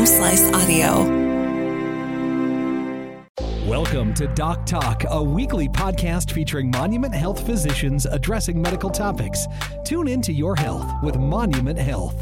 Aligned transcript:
Home 0.00 0.06
Slice 0.06 0.50
Audio. 0.54 1.04
Welcome 3.68 4.14
to 4.14 4.28
Doc 4.28 4.64
Talk, 4.64 5.04
a 5.06 5.22
weekly 5.22 5.68
podcast 5.68 6.32
featuring 6.32 6.70
Monument 6.70 7.14
Health 7.14 7.44
physicians 7.44 8.06
addressing 8.06 8.62
medical 8.62 8.88
topics. 8.88 9.46
Tune 9.84 10.08
into 10.08 10.32
your 10.32 10.56
health 10.56 10.90
with 11.02 11.16
Monument 11.16 11.78
Health. 11.78 12.18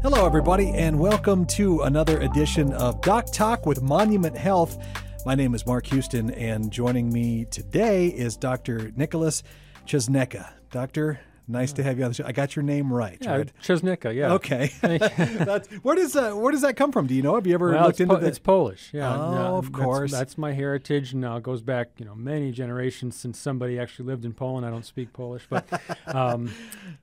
Hello, 0.00 0.26
everybody, 0.26 0.70
and 0.76 1.00
welcome 1.00 1.44
to 1.46 1.80
another 1.80 2.20
edition 2.20 2.72
of 2.74 3.00
Doc 3.00 3.32
Talk 3.32 3.66
with 3.66 3.82
Monument 3.82 4.36
Health. 4.38 4.78
My 5.26 5.34
name 5.34 5.56
is 5.56 5.66
Mark 5.66 5.86
Houston, 5.86 6.30
and 6.30 6.70
joining 6.70 7.12
me 7.12 7.46
today 7.46 8.06
is 8.06 8.36
Dr. 8.36 8.92
Nicholas 8.94 9.42
Czosnyka. 9.86 10.52
Doctor, 10.70 11.18
nice 11.48 11.72
to 11.74 11.82
have 11.82 11.98
you 11.98 12.04
on 12.04 12.10
the 12.10 12.14
show. 12.14 12.24
I 12.26 12.32
got 12.32 12.54
your 12.56 12.62
name 12.62 12.92
right, 12.92 13.18
Yeah, 13.20 13.36
right? 13.36 13.52
Czosnyka, 13.62 14.14
yeah. 14.14 14.32
Okay. 14.34 14.70
That's, 14.80 15.68
where 15.82 15.96
does 15.96 16.16
uh, 16.16 16.32
where 16.32 16.52
does 16.52 16.62
that 16.62 16.76
come 16.76 16.92
from? 16.92 17.06
Do 17.06 17.14
you 17.14 17.22
know? 17.22 17.34
Have 17.34 17.46
you 17.46 17.54
ever 17.54 17.70
Well, 17.72 17.86
looked 17.86 18.00
into 18.00 18.14
po- 18.14 18.20
that? 18.20 18.28
it's 18.28 18.38
Polish, 18.38 18.90
yeah. 18.92 19.14
Oh, 19.14 19.32
yeah, 19.34 19.40
of 19.48 19.72
course. 19.72 20.10
That's, 20.12 20.38
my 20.38 20.52
heritage, 20.52 21.12
and 21.12 21.20
now 21.20 21.36
it 21.36 21.42
goes 21.42 21.62
back, 21.62 21.90
you 21.98 22.04
know, 22.04 22.14
many 22.14 22.52
generations 22.52 23.16
since 23.16 23.38
somebody 23.38 23.78
actually 23.78 24.06
lived 24.06 24.24
in 24.24 24.32
Poland. 24.32 24.64
I 24.66 24.70
don't 24.70 24.86
speak 24.86 25.12
Polish, 25.12 25.46
but 25.48 25.66
um, 26.06 26.50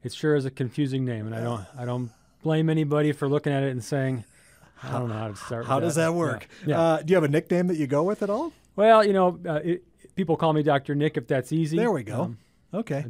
it 0.03 0.13
sure 0.13 0.35
is 0.35 0.45
a 0.45 0.51
confusing 0.51 1.05
name, 1.05 1.25
and 1.25 1.35
I 1.35 1.41
don't, 1.41 1.65
I 1.77 1.85
don't 1.85 2.11
blame 2.43 2.69
anybody 2.69 3.11
for 3.11 3.27
looking 3.27 3.53
at 3.53 3.63
it 3.63 3.71
and 3.71 3.83
saying, 3.83 4.23
I 4.81 4.93
don't 4.93 5.09
know 5.09 5.15
how 5.15 5.27
to 5.27 5.35
start. 5.35 5.65
How 5.65 5.79
does 5.79 5.95
that 5.95 6.13
work? 6.13 6.47
Yeah. 6.65 6.75
yeah. 6.75 6.81
Uh, 6.81 7.01
do 7.01 7.11
you 7.11 7.15
have 7.15 7.23
a 7.23 7.27
nickname 7.29 7.67
that 7.67 7.77
you 7.77 7.87
go 7.87 8.03
with 8.03 8.23
at 8.23 8.29
all? 8.29 8.53
well, 8.75 9.05
you 9.05 9.11
know, 9.13 9.37
uh, 9.45 9.55
it, 9.55 9.83
people 10.15 10.37
call 10.37 10.53
me 10.53 10.63
Doctor 10.63 10.95
Nick 10.95 11.17
if 11.17 11.27
that's 11.27 11.51
easy. 11.51 11.75
There 11.77 11.91
we 11.91 12.03
go. 12.03 12.21
Um, 12.21 12.37
okay. 12.73 13.05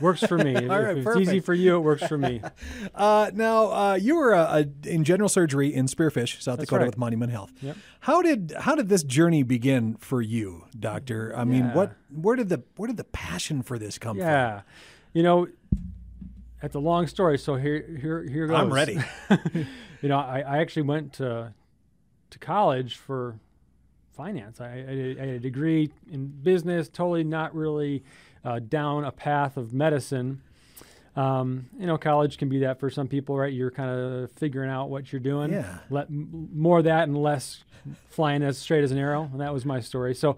Works 0.00 0.20
for 0.24 0.38
me. 0.38 0.54
All 0.68 0.80
right, 0.82 0.98
if 0.98 1.06
it's 1.06 1.16
easy 1.16 1.40
for 1.40 1.54
you, 1.54 1.76
it 1.76 1.80
works 1.80 2.06
for 2.06 2.18
me. 2.18 2.40
Uh, 2.94 3.30
now 3.32 3.72
uh, 3.72 3.94
you 3.94 4.16
were 4.16 4.34
uh, 4.34 4.64
in 4.84 5.04
general 5.04 5.28
surgery 5.28 5.72
in 5.72 5.86
Spearfish, 5.86 6.40
South 6.42 6.58
Dakota, 6.58 6.80
right. 6.80 6.86
with 6.86 6.98
Monument 6.98 7.30
Health. 7.30 7.52
Yep. 7.60 7.76
How 8.00 8.22
did 8.22 8.54
how 8.58 8.74
did 8.74 8.88
this 8.88 9.02
journey 9.02 9.42
begin 9.42 9.96
for 9.96 10.20
you, 10.20 10.64
Doctor? 10.78 11.32
I 11.36 11.44
mean, 11.44 11.66
Yeah. 11.66 11.74
what 11.74 11.92
where 12.10 12.34
did 12.34 12.48
the 12.48 12.62
where 12.76 12.86
did 12.86 12.96
the 12.96 13.04
passion 13.04 13.62
for 13.62 13.78
this 13.78 13.98
come 13.98 14.16
from? 14.16 14.26
Yeah, 14.26 14.62
you 15.12 15.22
know, 15.22 15.48
that's 16.60 16.74
a 16.74 16.80
long 16.80 17.06
story. 17.06 17.38
So 17.38 17.54
here, 17.56 17.84
here, 18.00 18.22
here 18.24 18.46
goes. 18.46 18.58
I'm 18.58 18.72
ready. 18.72 18.98
you 20.02 20.08
know, 20.08 20.18
I, 20.18 20.40
I 20.40 20.58
actually 20.58 20.82
went 20.82 21.12
to 21.14 21.54
to 22.30 22.38
college 22.38 22.96
for 22.96 23.38
finance. 24.18 24.60
I, 24.60 24.66
I, 24.66 25.16
I 25.22 25.26
had 25.26 25.28
a 25.36 25.38
degree 25.38 25.90
in 26.10 26.26
business, 26.26 26.88
totally 26.88 27.24
not 27.24 27.54
really 27.54 28.02
uh, 28.44 28.58
down 28.58 29.04
a 29.04 29.12
path 29.12 29.56
of 29.56 29.72
medicine. 29.72 30.42
Um, 31.16 31.66
you 31.78 31.86
know, 31.86 31.98
college 31.98 32.38
can 32.38 32.48
be 32.48 32.60
that 32.60 32.78
for 32.78 32.90
some 32.90 33.08
people, 33.08 33.36
right? 33.36 33.52
You're 33.52 33.72
kind 33.72 33.90
of 33.90 34.30
figuring 34.32 34.70
out 34.70 34.88
what 34.88 35.12
you're 35.12 35.20
doing. 35.20 35.52
Yeah. 35.52 35.78
Let, 35.90 36.06
m- 36.06 36.48
more 36.54 36.78
of 36.78 36.84
that 36.84 37.08
and 37.08 37.16
less 37.20 37.64
flying 38.08 38.42
as 38.42 38.56
straight 38.58 38.84
as 38.84 38.92
an 38.92 38.98
arrow. 38.98 39.28
And 39.32 39.40
that 39.40 39.52
was 39.52 39.64
my 39.64 39.80
story. 39.80 40.14
So 40.14 40.36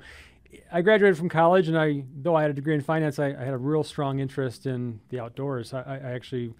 I 0.73 0.81
graduated 0.81 1.19
from 1.19 1.29
college, 1.29 1.69
and 1.69 1.79
I, 1.79 2.05
though 2.17 2.35
I 2.35 2.43
had 2.43 2.51
a 2.51 2.55
degree 2.55 2.75
in 2.75 2.81
finance, 2.81 3.19
I, 3.19 3.27
I 3.27 3.45
had 3.45 3.55
a 3.55 3.59
real 3.59 3.85
strong 3.85 4.19
interest 4.21 4.67
in 4.67 5.01
the 5.11 5.21
outdoors. 5.21 5.73
I, 5.75 5.83
I 5.83 5.95
I 5.97 6.13
actually 6.13 6.55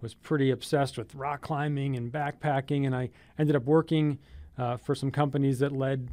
was 0.00 0.14
pretty 0.14 0.50
obsessed 0.50 0.96
with 0.96 1.14
rock 1.14 1.42
climbing 1.42 1.96
and 1.96 2.10
backpacking, 2.10 2.86
and 2.86 2.96
I 2.96 3.10
ended 3.38 3.54
up 3.54 3.64
working 3.64 4.18
uh, 4.56 4.76
for 4.76 4.94
some 4.94 5.10
companies 5.10 5.58
that 5.58 5.72
led 5.72 6.08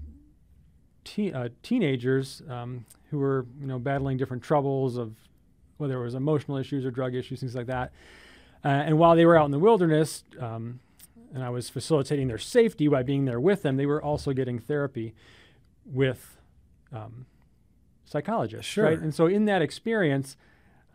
te- 1.04 1.32
uh, 1.34 1.50
teenagers 1.64 2.42
um, 2.50 2.86
who 3.16 3.22
were, 3.22 3.46
you 3.60 3.68
know, 3.68 3.80
battling 3.80 4.18
different 4.18 4.44
troubles 4.44 4.98
of 4.98 5.16
whether 5.78 6.00
it 6.00 6.04
was 6.04 6.16
emotional 6.16 6.58
issues 6.58 6.86
or 6.86 6.92
drug 6.92 7.16
issues, 7.16 7.40
things 7.40 7.56
like 7.56 7.68
that. 7.68 7.92
Uh, 8.64 8.68
and 8.68 8.98
while 8.98 9.16
they 9.16 9.26
were 9.26 9.38
out 9.38 9.46
in 9.46 9.52
the 9.52 9.60
wilderness, 9.60 10.24
um, 10.40 10.80
and 11.34 11.44
I 11.44 11.50
was 11.50 11.70
facilitating 11.70 12.28
their 12.28 12.38
safety 12.38 12.88
by 12.88 13.04
being 13.04 13.26
there 13.26 13.40
with 13.40 13.62
them, 13.62 13.78
they 13.78 13.86
were 13.86 14.02
also 14.02 14.34
getting 14.34 14.60
therapy 14.60 15.14
with 15.86 16.38
um, 16.92 17.26
psychologists. 18.06 18.72
Sure. 18.72 18.86
Right? 18.86 19.00
And 19.00 19.14
so 19.14 19.28
in 19.28 19.46
that 19.46 19.62
experience, 19.62 20.38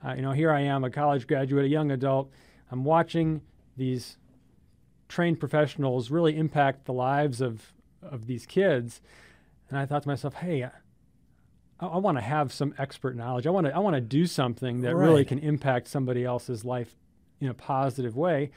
uh, 0.05 0.15
you 0.15 0.23
know, 0.23 0.33
here 0.33 0.51
I 0.51 0.61
am, 0.61 0.85
a 0.85 0.91
college 0.91 1.27
graduate, 1.27 1.65
a 1.65 1.69
young 1.69 1.91
adult. 1.91 2.31
I'm 2.71 2.85
watching 2.85 3.43
these 3.77 4.19
trained 5.09 5.41
professionals 5.41 6.11
really 6.11 6.37
impact 6.37 6.85
the 6.85 6.93
lives 6.93 7.41
of 7.41 7.73
of 8.03 8.27
these 8.27 8.47
kids, 8.47 9.03
and 9.69 9.79
I 9.79 9.85
thought 9.87 10.03
to 10.03 10.09
myself, 10.09 10.35
hey. 10.35 10.69
I, 11.81 11.87
I 11.87 11.97
want 11.99 12.19
to 12.19 12.23
have 12.23 12.53
some 12.53 12.75
expert 12.79 13.17
knowledge. 13.17 13.47
I 13.47 13.51
want 13.51 13.67
to 13.67 13.75
I 13.75 13.79
want 13.79 13.95
to 13.95 14.01
do 14.01 14.27
something 14.27 14.83
that 14.83 14.95
really 14.95 15.25
can 15.25 15.39
impact 15.39 15.89
somebody 15.89 16.25
else's 16.25 16.65
life 16.65 16.95
in 17.41 17.49
a 17.49 17.55
positive 17.55 18.17
way. 18.17 18.51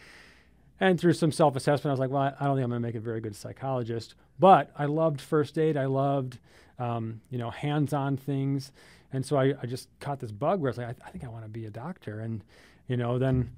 And 0.80 1.00
through 1.00 1.14
some 1.14 1.32
self 1.32 1.56
assessment, 1.56 1.88
I 1.88 1.92
was 1.92 2.00
like, 2.00 2.10
well, 2.10 2.22
I 2.22 2.34
I 2.40 2.46
don't 2.46 2.56
think 2.58 2.64
I'm 2.66 2.72
going 2.72 2.82
to 2.82 2.88
make 2.88 2.96
a 2.96 3.00
very 3.00 3.22
good 3.22 3.36
psychologist. 3.36 4.16
But 4.40 4.72
I 4.78 4.86
loved 4.86 5.22
first 5.22 5.58
aid. 5.58 5.78
I 5.78 5.86
loved, 5.86 6.40
um, 6.80 7.22
you 7.30 7.38
know, 7.38 7.50
hands 7.50 7.94
on 7.94 8.18
things. 8.18 8.72
And 9.12 9.26
so 9.26 9.38
I, 9.38 9.54
I 9.62 9.68
just 9.68 9.88
caught 10.00 10.20
this 10.20 10.32
bug 10.32 10.60
where 10.60 10.70
I 10.70 10.72
was 10.72 10.78
like, 10.80 10.88
I, 10.88 11.08
I 11.08 11.12
think 11.12 11.24
I 11.24 11.28
want 11.28 11.46
to 11.46 11.50
be 11.50 11.66
a 11.66 11.70
doctor. 11.70 12.20
And, 12.20 12.44
you 12.88 12.98
know, 12.98 13.20
then 13.20 13.52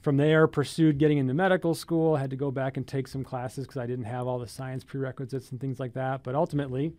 from 0.00 0.16
there, 0.16 0.46
pursued 0.46 0.98
getting 0.98 1.18
into 1.18 1.34
medical 1.34 1.74
school. 1.74 2.16
Had 2.16 2.30
to 2.30 2.36
go 2.36 2.50
back 2.50 2.76
and 2.76 2.86
take 2.86 3.08
some 3.08 3.24
classes 3.24 3.66
because 3.66 3.76
I 3.76 3.86
didn't 3.86 4.06
have 4.06 4.26
all 4.26 4.38
the 4.38 4.48
science 4.48 4.84
prerequisites 4.84 5.50
and 5.50 5.60
things 5.60 5.78
like 5.78 5.92
that. 5.94 6.22
But 6.22 6.34
ultimately, 6.34 6.92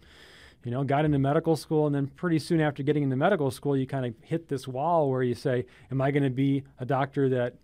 you 0.64 0.72
know, 0.72 0.84
got 0.84 1.06
into 1.06 1.20
medical 1.20 1.56
school, 1.56 1.86
and 1.86 1.96
then 1.96 2.08
pretty 2.08 2.40
soon 2.40 2.60
after 2.60 2.84
getting 2.84 3.04
into 3.04 3.16
medical 3.16 3.52
school, 3.52 3.78
you 3.78 3.88
kind 3.88 4.06
of 4.06 4.14
hit 4.22 4.50
this 4.50 4.68
wall 4.68 5.10
where 5.10 5.24
you 5.24 5.34
say, 5.36 5.66
Am 5.92 6.02
I 6.02 6.12
going 6.12 6.24
to 6.24 6.30
be 6.30 6.64
a 6.80 6.86
doctor 6.86 7.30
that 7.30 7.56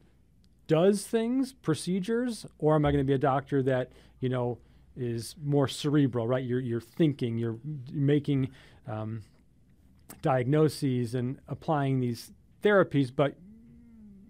does 0.68 1.06
things, 1.06 1.54
procedures, 1.54 2.46
or 2.60 2.76
am 2.76 2.86
I 2.86 2.92
going 2.92 3.04
to 3.04 3.08
be 3.08 3.14
a 3.14 3.18
doctor 3.18 3.62
that, 3.64 3.92
you 4.20 4.30
know, 4.30 4.58
is 4.96 5.36
more 5.44 5.68
cerebral, 5.68 6.28
right? 6.28 6.44
You're, 6.44 6.60
you're 6.60 6.82
thinking, 6.82 7.38
you're 7.38 7.58
making 7.92 8.50
um, 8.88 9.24
diagnoses 10.22 11.16
and 11.16 11.40
applying 11.48 12.00
these 12.00 12.32
therapies, 12.62 13.12
but 13.14 13.36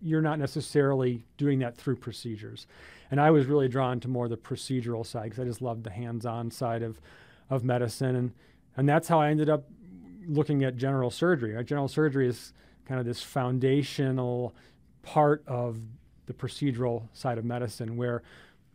you're 0.02 0.22
not 0.22 0.40
necessarily 0.40 1.26
doing 1.38 1.60
that 1.60 1.78
through 1.78 1.96
procedures. 1.96 2.68
And 3.12 3.22
I 3.22 3.32
was 3.32 3.46
really 3.46 3.68
drawn 3.68 4.00
to 4.02 4.08
more 4.08 4.28
the 4.28 4.38
procedural 4.38 5.06
side 5.06 5.26
because 5.26 5.40
I 5.40 5.46
just 5.46 5.62
loved 5.62 5.84
the 5.84 5.92
hands-on 5.92 6.52
side 6.52 6.82
of, 6.82 7.00
of 7.50 7.64
medicine, 7.64 8.16
and 8.16 8.32
and 8.78 8.88
that's 8.88 9.08
how 9.08 9.20
I 9.20 9.30
ended 9.30 9.50
up 9.50 9.66
looking 10.28 10.64
at 10.64 10.78
general 10.78 11.12
surgery. 11.12 11.54
Right? 11.54 11.66
General 11.66 11.88
surgery 11.88 12.28
is 12.28 12.54
kind 12.86 13.00
of 13.00 13.06
this 13.06 13.22
foundational 13.22 14.54
part 15.04 15.44
of 15.48 15.80
the 16.26 16.34
procedural 16.34 17.08
side 17.14 17.38
of 17.38 17.46
medicine, 17.46 17.98
where 17.98 18.24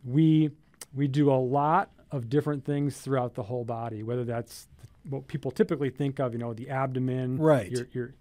we 0.05 0.51
we 0.95 1.07
do 1.07 1.31
a 1.31 1.35
lot 1.35 1.89
of 2.11 2.29
different 2.29 2.65
things 2.65 2.97
throughout 2.99 3.35
the 3.35 3.43
whole 3.43 3.63
body, 3.65 4.01
whether 4.03 4.23
that's 4.23 4.67
what 5.09 5.27
people 5.27 5.51
typically 5.51 5.89
think 5.89 6.19
of, 6.19 6.33
you 6.33 6.39
know, 6.39 6.53
the 6.53 6.69
abdomen, 6.69 7.37
Right. 7.37 7.71
your 7.71 7.87
your 7.93 8.13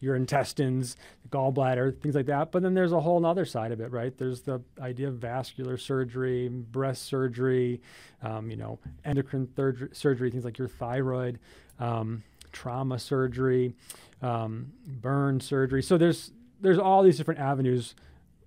your 0.00 0.14
intestines, 0.16 0.96
gallbladder, 1.30 2.00
things 2.00 2.14
like 2.14 2.26
that. 2.26 2.52
But 2.52 2.62
then 2.62 2.74
there's 2.74 2.92
a 2.92 3.00
whole 3.00 3.24
other 3.24 3.44
side 3.44 3.72
of 3.72 3.80
it, 3.80 3.90
right? 3.90 4.16
There's 4.16 4.42
the 4.42 4.62
idea 4.80 5.08
of 5.08 5.14
vascular 5.14 5.76
surgery, 5.76 6.48
breast 6.48 7.02
surgery, 7.02 7.80
um, 8.22 8.50
you 8.50 8.56
know, 8.56 8.78
endocrine 9.04 9.48
surgery, 9.92 10.30
things 10.30 10.44
like 10.44 10.58
your 10.58 10.68
thyroid, 10.68 11.38
um, 11.78 12.22
trauma 12.52 12.98
surgery, 12.98 13.74
um, 14.22 14.72
burn 14.86 15.40
surgery. 15.40 15.82
So 15.82 15.96
there's 15.98 16.32
there's 16.60 16.78
all 16.78 17.02
these 17.02 17.16
different 17.18 17.40
avenues, 17.40 17.94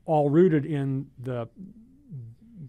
all 0.06 0.30
rooted 0.30 0.66
in 0.66 1.08
the 1.18 1.48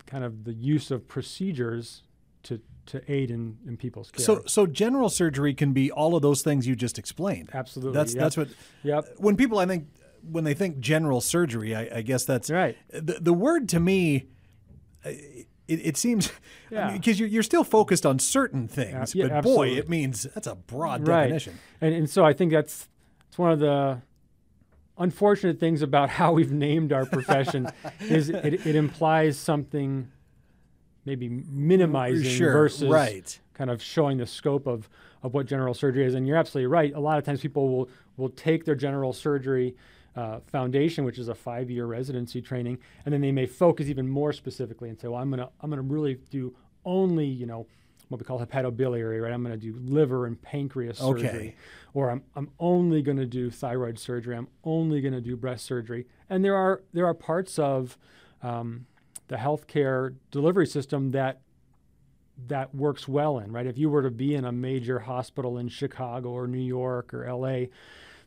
kind 0.07 0.25
of 0.25 0.45
the 0.45 0.53
use 0.53 0.91
of 0.91 1.07
procedures 1.09 2.03
to 2.43 2.61
to 2.91 3.03
aid 3.13 3.31
in, 3.31 3.57
in 3.67 3.77
people's 3.77 4.11
care. 4.11 4.25
So 4.25 4.43
so 4.47 4.67
general 4.67 5.09
surgery 5.09 5.55
can 5.55 5.73
be 5.73 5.91
all 5.91 6.15
of 6.17 6.23
those 6.23 6.43
things 6.43 6.67
you 6.67 6.77
just 6.77 6.99
explained. 6.99 7.51
absolutely, 7.53 7.95
That's 7.95 8.15
yep. 8.15 8.23
that's 8.23 8.37
what 8.37 8.49
Yep. 8.85 9.15
when 9.19 9.37
people 9.37 9.59
I 9.59 9.67
think 9.67 9.87
when 10.31 10.45
they 10.45 10.55
think 10.55 10.81
general 10.81 11.21
surgery, 11.21 11.75
I, 11.75 11.99
I 11.99 12.03
guess 12.03 12.25
that's 12.25 12.51
Right. 12.51 12.77
The, 12.91 13.19
the 13.21 13.33
word 13.33 13.69
to 13.71 13.81
me, 13.81 14.27
it, 15.05 15.47
it 15.67 15.97
seems 15.97 16.31
Yeah. 16.71 16.93
because 16.93 17.19
you're, 17.19 17.29
you're 17.29 17.43
still 17.43 17.65
focused 17.65 18.05
on 18.05 18.19
certain 18.19 18.69
things, 18.69 19.15
yeah, 19.15 19.29
but 19.29 19.43
boy, 19.43 19.69
it 19.71 19.89
means 19.89 20.25
that's 20.35 20.47
a 20.47 20.55
broad 20.55 21.07
right. 21.09 21.23
definition. 21.23 21.59
And, 21.81 21.95
and 21.95 22.11
so 22.11 22.25
I 22.25 22.33
think 22.33 22.53
that's 22.53 22.89
it's 23.29 23.39
one 23.39 23.53
of 23.53 23.61
the 23.61 24.03
unfortunate 24.99 25.59
things 25.59 25.83
about 25.83 26.11
how 26.19 26.33
we've 26.33 26.53
named 26.53 26.93
our 26.93 27.07
profession 27.07 27.69
is 28.01 28.29
it, 28.29 28.67
it 28.67 28.77
implies 28.77 29.39
something 29.39 30.11
maybe 31.11 31.29
minimizing 31.51 32.31
Sure, 32.31 32.53
versus 32.53 32.89
right. 32.89 33.41
kind 33.53 33.69
of 33.69 33.83
showing 33.83 34.17
the 34.17 34.27
scope 34.27 34.69
of, 34.69 34.89
of 35.25 35.35
what 35.35 35.45
general 35.47 35.75
surgery 35.75 36.05
is. 36.05 36.15
And 36.15 36.25
you're 36.27 36.37
absolutely 36.37 36.69
right. 36.69 36.95
A 36.95 37.01
lot 37.01 37.19
of 37.19 37.25
times 37.25 37.41
people 37.41 37.69
will, 37.69 37.89
will 38.17 38.29
take 38.29 38.65
their 38.65 38.77
general 38.77 39.13
surgery 39.13 39.75
uh, 40.15 40.39
foundation, 40.47 41.05
which 41.05 41.19
is 41.19 41.29
a 41.29 41.35
five-year 41.35 41.87
residency 41.87 42.41
training, 42.41 42.79
and 43.05 43.13
then 43.13 43.21
they 43.21 43.33
may 43.33 43.47
focus 43.47 43.89
even 43.89 44.09
more 44.09 44.33
specifically 44.33 44.89
and 44.89 44.99
say, 45.01 45.09
well, 45.09 45.21
I'm 45.21 45.31
gonna 45.31 45.49
I'm 45.61 45.71
gonna 45.71 45.83
really 45.83 46.19
do 46.31 46.55
only 46.85 47.27
you 47.27 47.47
know 47.47 47.67
what 48.09 48.19
we 48.21 48.25
call 48.25 48.45
hepatobiliary, 48.45 49.23
right? 49.23 49.33
I'm 49.33 49.43
gonna 49.43 49.57
do 49.57 49.75
liver 49.81 50.27
and 50.27 50.41
pancreas 50.43 51.01
Okay. 51.01 51.23
surgery, 51.23 51.57
or 51.95 52.11
I'm 52.11 52.23
I'm 52.35 52.51
only 52.59 53.03
gonna 53.03 53.25
do 53.25 53.51
thyroid 53.51 53.99
surgery. 54.01 54.37
I'm 54.37 54.49
only 54.65 55.01
gonna 55.01 55.21
do 55.21 55.37
breast 55.37 55.65
surgery, 55.65 56.07
and 56.29 56.45
there 56.45 56.57
are 56.57 56.83
there 56.93 57.07
are 57.07 57.15
parts 57.15 57.57
of 57.59 57.97
um, 58.43 58.87
the 59.31 59.37
healthcare 59.37 60.17
delivery 60.33 60.67
system 60.67 61.13
that 61.13 61.41
that 62.49 62.75
works 62.75 63.07
well 63.07 63.39
in, 63.39 63.53
right? 63.53 63.67
If 63.67 63.79
you 63.79 63.89
were 63.89 64.03
to 64.03 64.11
be 64.11 64.35
in 64.35 64.45
a 64.45 64.51
major 64.51 64.99
hospital 64.99 65.57
in 65.57 65.69
Chicago 65.69 66.31
or 66.31 66.49
New 66.49 66.59
York 66.59 67.15
or 67.15 67.33
LA, 67.33 67.67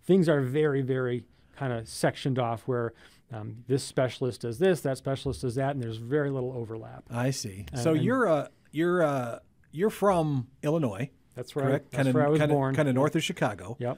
things 0.06 0.30
are 0.30 0.40
very, 0.40 0.82
very 0.82 1.26
kind 1.58 1.74
of 1.74 1.90
sectioned 1.90 2.40
off 2.40 2.62
where 2.68 2.94
um, 3.34 3.66
this 3.68 3.84
specialist 3.84 4.42
does 4.42 4.60
this, 4.60 4.80
that 4.82 4.98
specialist 4.98 5.42
does 5.42 5.56
that, 5.56 5.72
and 5.72 5.84
there's 5.84 5.98
very 5.98 6.30
little 6.30 6.54
overlap. 6.54 7.04
I 7.12 7.32
see. 7.32 7.66
so 7.76 7.92
you're 7.94 8.28
uh, 8.28 8.48
you're 8.72 9.04
uh, 9.04 9.40
you're 9.72 9.90
from 9.90 10.48
Illinois. 10.62 11.10
That's 11.36 11.54
right. 11.56 11.66
Correct. 11.66 11.92
That's 11.92 12.04
kinda, 12.04 12.18
where 12.18 12.28
I 12.28 12.30
was 12.30 12.40
kinda, 12.40 12.54
born. 12.54 12.76
Kind 12.76 12.88
of 12.88 12.96
north 12.96 13.16
of 13.16 13.24
Chicago. 13.24 13.76
Yep. 13.80 13.98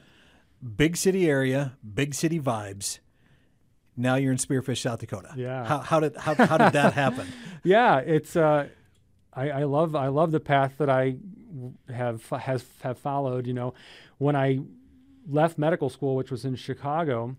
Big 0.76 0.96
city 0.96 1.30
area, 1.30 1.76
big 1.94 2.14
city 2.14 2.40
vibes. 2.40 2.98
Now 3.96 4.16
you're 4.16 4.32
in 4.32 4.38
Spearfish, 4.38 4.82
South 4.82 5.00
Dakota. 5.00 5.32
Yeah. 5.36 5.64
How, 5.64 5.78
how 5.78 6.00
did 6.00 6.16
how, 6.16 6.34
how 6.34 6.58
did 6.58 6.72
that 6.74 6.92
happen? 6.92 7.26
yeah, 7.64 7.98
it's 7.98 8.36
uh, 8.36 8.68
I, 9.32 9.50
I 9.50 9.64
love 9.64 9.94
I 9.94 10.08
love 10.08 10.32
the 10.32 10.40
path 10.40 10.74
that 10.78 10.90
I 10.90 11.16
have 11.88 12.28
has 12.28 12.64
have 12.82 12.98
followed. 12.98 13.46
You 13.46 13.54
know, 13.54 13.74
when 14.18 14.36
I 14.36 14.60
left 15.28 15.58
medical 15.58 15.88
school, 15.88 16.16
which 16.16 16.30
was 16.30 16.44
in 16.44 16.56
Chicago, 16.56 17.36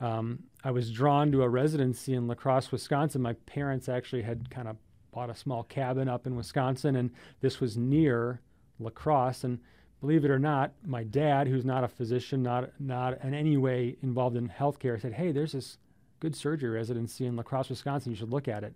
um, 0.00 0.44
I 0.64 0.70
was 0.70 0.90
drawn 0.90 1.30
to 1.32 1.42
a 1.42 1.48
residency 1.48 2.14
in 2.14 2.26
La 2.26 2.34
Crosse, 2.34 2.72
Wisconsin. 2.72 3.22
My 3.22 3.34
parents 3.46 3.88
actually 3.88 4.22
had 4.22 4.50
kind 4.50 4.68
of 4.68 4.76
bought 5.12 5.30
a 5.30 5.34
small 5.34 5.62
cabin 5.62 6.08
up 6.08 6.26
in 6.26 6.36
Wisconsin, 6.36 6.96
and 6.96 7.10
this 7.40 7.60
was 7.60 7.76
near 7.76 8.40
La 8.78 8.90
Crosse. 8.90 9.44
And 9.44 9.58
believe 10.00 10.24
it 10.24 10.30
or 10.30 10.38
not, 10.38 10.72
my 10.84 11.04
dad, 11.04 11.48
who's 11.48 11.64
not 11.64 11.84
a 11.84 11.88
physician, 11.88 12.42
not 12.42 12.70
not 12.80 13.22
in 13.22 13.34
any 13.34 13.56
way 13.56 13.96
involved 14.02 14.36
in 14.36 14.48
healthcare, 14.48 15.00
said, 15.00 15.12
"Hey, 15.14 15.32
there's 15.32 15.52
this 15.52 15.78
good 16.22 16.36
surgery 16.36 16.70
residency 16.70 17.26
in 17.26 17.36
La 17.36 17.42
Crosse, 17.42 17.70
Wisconsin. 17.70 18.12
You 18.12 18.16
should 18.16 18.30
look 18.30 18.48
at 18.48 18.62
it." 18.64 18.74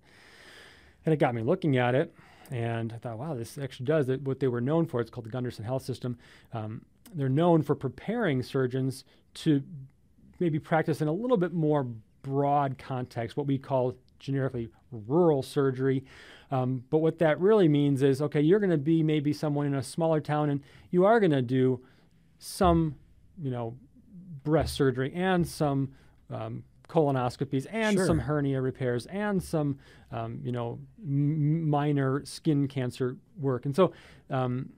And 1.04 1.12
it 1.12 1.18
got 1.18 1.34
me 1.34 1.42
looking 1.42 1.76
at 1.76 1.94
it, 1.94 2.12
and 2.50 2.92
I 2.92 2.96
thought, 2.96 3.18
wow, 3.18 3.34
this 3.34 3.58
actually 3.58 3.86
does 3.86 4.08
it. 4.08 4.22
What 4.22 4.40
they 4.40 4.48
were 4.48 4.60
known 4.60 4.86
for, 4.86 5.00
it's 5.00 5.10
called 5.10 5.26
the 5.26 5.30
Gundersen 5.30 5.64
Health 5.64 5.84
System. 5.84 6.18
Um, 6.52 6.84
they're 7.14 7.28
known 7.28 7.62
for 7.62 7.74
preparing 7.74 8.42
surgeons 8.42 9.04
to 9.34 9.62
maybe 10.38 10.58
practice 10.58 11.00
in 11.00 11.08
a 11.08 11.12
little 11.12 11.36
bit 11.36 11.52
more 11.52 11.86
broad 12.22 12.78
context, 12.78 13.36
what 13.36 13.46
we 13.46 13.58
call 13.58 13.94
generically 14.18 14.68
rural 14.90 15.42
surgery. 15.42 16.04
Um, 16.50 16.84
but 16.90 16.98
what 16.98 17.18
that 17.18 17.40
really 17.40 17.68
means 17.68 18.02
is 18.02 18.22
okay, 18.22 18.40
you're 18.40 18.60
going 18.60 18.70
to 18.70 18.76
be 18.76 19.02
maybe 19.02 19.32
someone 19.32 19.66
in 19.66 19.74
a 19.74 19.82
smaller 19.82 20.20
town 20.20 20.50
and 20.50 20.60
you 20.90 21.04
are 21.04 21.20
going 21.20 21.32
to 21.32 21.42
do 21.42 21.80
some, 22.38 22.96
you 23.40 23.50
know, 23.50 23.76
breast 24.44 24.74
surgery 24.74 25.12
and 25.14 25.46
some 25.46 25.92
um, 26.30 26.64
colonoscopies 26.88 27.66
and 27.70 27.96
sure. 27.96 28.06
some 28.06 28.18
hernia 28.20 28.60
repairs 28.60 29.06
and 29.06 29.42
some, 29.42 29.78
um, 30.12 30.40
you 30.42 30.52
know, 30.52 30.78
m- 31.02 31.68
minor 31.68 32.24
skin 32.24 32.68
cancer 32.68 33.16
work. 33.38 33.64
And 33.66 33.74
so, 33.74 33.92
um, 34.30 34.70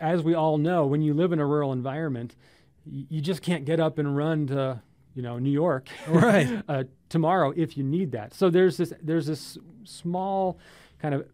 as 0.00 0.22
we 0.22 0.34
all 0.34 0.58
know, 0.58 0.86
when 0.86 1.02
you 1.02 1.14
live 1.14 1.32
in 1.32 1.38
a 1.38 1.46
rural 1.46 1.72
environment, 1.72 2.36
y- 2.84 3.06
you 3.08 3.20
just 3.20 3.42
can't 3.42 3.64
get 3.64 3.80
up 3.80 3.98
and 3.98 4.16
run 4.16 4.46
to, 4.48 4.82
you 5.14 5.22
know, 5.22 5.38
New 5.38 5.50
York 5.50 5.88
right. 6.08 6.62
uh, 6.68 6.84
tomorrow 7.08 7.52
if 7.56 7.76
you 7.76 7.84
need 7.84 8.12
that. 8.12 8.34
So 8.34 8.50
there's 8.50 8.76
this 8.76 8.92
there's 9.02 9.26
this 9.26 9.56
small 9.84 10.58
kind 10.98 11.14
of 11.14 11.26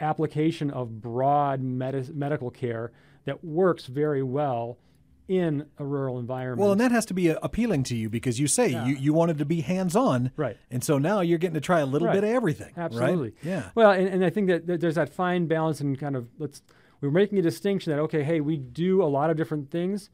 application 0.00 0.70
of 0.70 1.00
broad 1.00 1.62
med- 1.62 2.14
medical 2.14 2.50
care 2.50 2.92
that 3.24 3.42
works 3.44 3.86
very 3.86 4.22
well 4.22 4.78
in 5.26 5.66
a 5.78 5.84
rural 5.84 6.18
environment. 6.18 6.60
Well, 6.60 6.72
and 6.72 6.80
that 6.80 6.90
has 6.92 7.06
to 7.06 7.14
be 7.14 7.30
uh, 7.30 7.38
appealing 7.42 7.82
to 7.84 7.96
you 7.96 8.10
because 8.10 8.38
you 8.38 8.46
say 8.46 8.68
Yeah. 8.68 8.86
you, 8.86 8.94
you 8.96 9.12
wanted 9.14 9.38
to 9.38 9.44
be 9.46 9.62
hands 9.62 9.96
on. 9.96 10.32
Right. 10.36 10.56
And 10.70 10.84
so 10.84 10.98
now 10.98 11.20
you're 11.20 11.38
getting 11.38 11.54
to 11.54 11.60
try 11.60 11.80
a 11.80 11.86
little 11.86 12.08
Right. 12.08 12.14
bit 12.14 12.24
of 12.24 12.30
everything. 12.30 12.72
right? 12.76 12.84
Absolutely. 12.84 13.34
Yeah. 13.42 13.70
Well, 13.74 13.90
and, 13.92 14.06
and 14.08 14.24
I 14.24 14.28
think 14.30 14.48
that, 14.48 14.66
that 14.66 14.80
there's 14.80 14.96
that 14.96 15.08
fine 15.08 15.46
balance 15.46 15.80
and 15.80 15.98
kind 15.98 16.14
of 16.16 16.28
let's 16.38 16.62
we're 17.00 17.10
making 17.10 17.38
a 17.38 17.42
distinction 17.42 17.90
that 17.92 18.00
okay, 18.02 18.22
hey, 18.22 18.40
we 18.40 18.56
do 18.56 19.02
a 19.02 19.06
lot 19.06 19.30
of 19.30 19.36
different 19.36 19.70
things, 19.70 20.10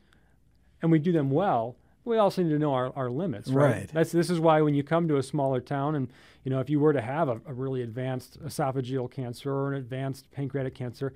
and 0.83 0.91
we 0.91 0.99
do 0.99 1.13
them 1.13 1.31
well. 1.31 1.77
We 2.05 2.17
also 2.17 2.43
need 2.43 2.51
to 2.51 2.59
know 2.59 2.73
our, 2.73 2.93
our 2.97 3.11
limits, 3.11 3.49
right? 3.51 3.73
Right. 3.73 3.91
That's 3.93 4.11
this 4.13 4.31
is 4.31 4.41
why 4.41 4.61
when 4.63 4.75
you 4.75 4.83
come 4.83 5.07
to 5.09 5.17
a 5.17 5.23
smaller 5.23 5.61
town, 5.61 5.95
and 5.95 6.09
you 6.45 6.51
know 6.51 6.59
if 6.61 6.71
you 6.71 6.81
were 6.81 6.93
to 6.93 7.01
have 7.01 7.29
a, 7.29 7.41
a 7.47 7.53
really 7.53 7.83
advanced 7.83 8.43
esophageal 8.43 9.11
cancer 9.11 9.53
or 9.53 9.73
an 9.73 9.79
advanced 9.79 10.31
pancreatic 10.33 10.75
cancer, 10.75 11.13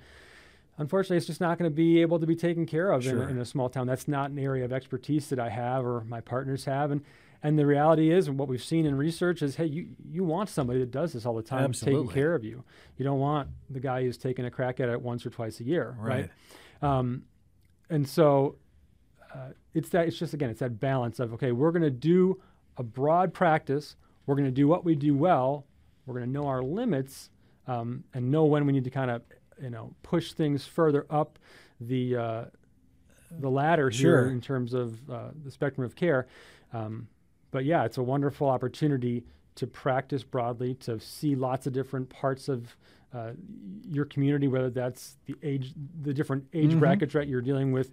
unfortunately, 0.79 1.17
it's 1.17 1.27
just 1.27 1.41
not 1.41 1.59
going 1.59 1.71
to 1.71 1.75
be 1.75 2.01
able 2.01 2.19
to 2.21 2.27
be 2.27 2.37
taken 2.37 2.67
care 2.67 2.91
of 2.91 3.05
in, 3.05 3.11
Sure. 3.13 3.23
a, 3.25 3.29
in 3.31 3.39
a 3.39 3.45
small 3.45 3.69
town. 3.69 3.87
That's 3.87 4.09
not 4.09 4.31
an 4.31 4.39
area 4.39 4.65
of 4.65 4.73
expertise 4.73 5.29
that 5.29 5.39
I 5.39 5.49
have 5.51 5.85
or 5.85 6.05
my 6.05 6.21
partners 6.21 6.65
have, 6.67 6.91
and 6.91 7.03
and 7.43 7.59
the 7.59 7.67
reality 7.67 8.11
is, 8.11 8.27
and 8.27 8.39
what 8.39 8.49
we've 8.49 8.65
seen 8.65 8.87
in 8.87 8.97
research 8.97 9.43
is, 9.43 9.57
hey, 9.57 9.67
you 9.67 9.89
you 10.11 10.25
want 10.25 10.49
somebody 10.49 10.79
that 10.81 10.91
does 10.91 11.13
this 11.13 11.27
all 11.27 11.35
the 11.35 11.43
time, 11.43 11.73
taking 11.87 12.09
care 12.15 12.35
of 12.35 12.43
you. 12.43 12.65
You 12.97 13.05
don't 13.05 13.19
want 13.21 13.51
the 13.69 13.81
guy 13.81 14.03
who's 14.03 14.17
taking 14.17 14.47
a 14.47 14.51
crack 14.51 14.81
at 14.81 14.89
it 14.89 15.03
once 15.03 15.27
or 15.27 15.31
twice 15.31 15.61
a 15.61 15.65
year, 15.65 15.95
right? 15.99 16.31
Um, 16.81 17.25
and 17.91 18.09
so 18.09 18.57
uh, 19.35 19.51
it's 19.75 19.91
that 19.91 20.07
it's 20.09 20.19
just 20.19 20.33
again 20.33 20.49
it's 20.49 20.61
that 20.61 20.81
balance 20.81 21.21
of 21.21 21.35
okay, 21.35 21.53
we're 21.53 21.71
going 21.73 21.83
to 21.83 21.91
do 21.91 22.41
a 22.79 22.83
broad 22.83 23.35
practice. 23.35 23.97
We're 24.27 24.37
going 24.37 24.47
to 24.47 24.51
do 24.51 24.67
what 24.67 24.85
we 24.87 24.95
do 24.95 25.15
well. 25.15 25.67
We're 26.07 26.15
going 26.15 26.27
to 26.27 26.33
know 26.33 26.47
our 26.47 26.63
limits 26.63 27.29
um, 27.67 28.05
and 28.15 28.31
know 28.31 28.47
when 28.47 28.65
we 28.65 28.73
need 28.73 28.85
to 28.85 28.91
kind 28.91 29.11
of 29.11 29.23
you 29.63 29.71
know 29.71 29.95
push 30.03 30.33
things 30.33 30.67
further 30.67 31.07
up 31.11 31.39
the 31.81 32.17
uh, 32.17 32.45
the 33.39 33.51
ladder 33.51 33.91
Sure. 33.91 34.23
here 34.25 34.31
in 34.33 34.41
terms 34.41 34.75
of 34.75 35.11
uh, 35.11 35.31
the 35.45 35.51
spectrum 35.51 35.85
of 35.85 35.97
care. 35.97 36.27
Um, 36.73 37.09
but 37.51 37.65
yeah, 37.65 37.85
it's 37.85 37.99
a 37.99 38.03
wonderful 38.03 38.49
opportunity 38.49 39.25
to 39.57 39.67
practice 39.67 40.25
broadly, 40.25 40.75
to 40.75 40.99
see 40.99 41.35
lots 41.37 41.67
of 41.67 41.73
different 41.73 42.09
parts 42.11 42.49
of 42.49 42.77
uh, 43.15 43.31
your 43.89 44.05
community, 44.05 44.49
whether 44.49 44.71
that's 44.71 45.17
the 45.27 45.37
age, 45.45 45.73
the 46.03 46.13
different 46.13 46.45
age 46.53 46.73
Mhm. 46.75 46.81
brackets, 46.81 47.15
right? 47.15 47.29
You're 47.29 47.41
dealing 47.41 47.71
with 47.71 47.93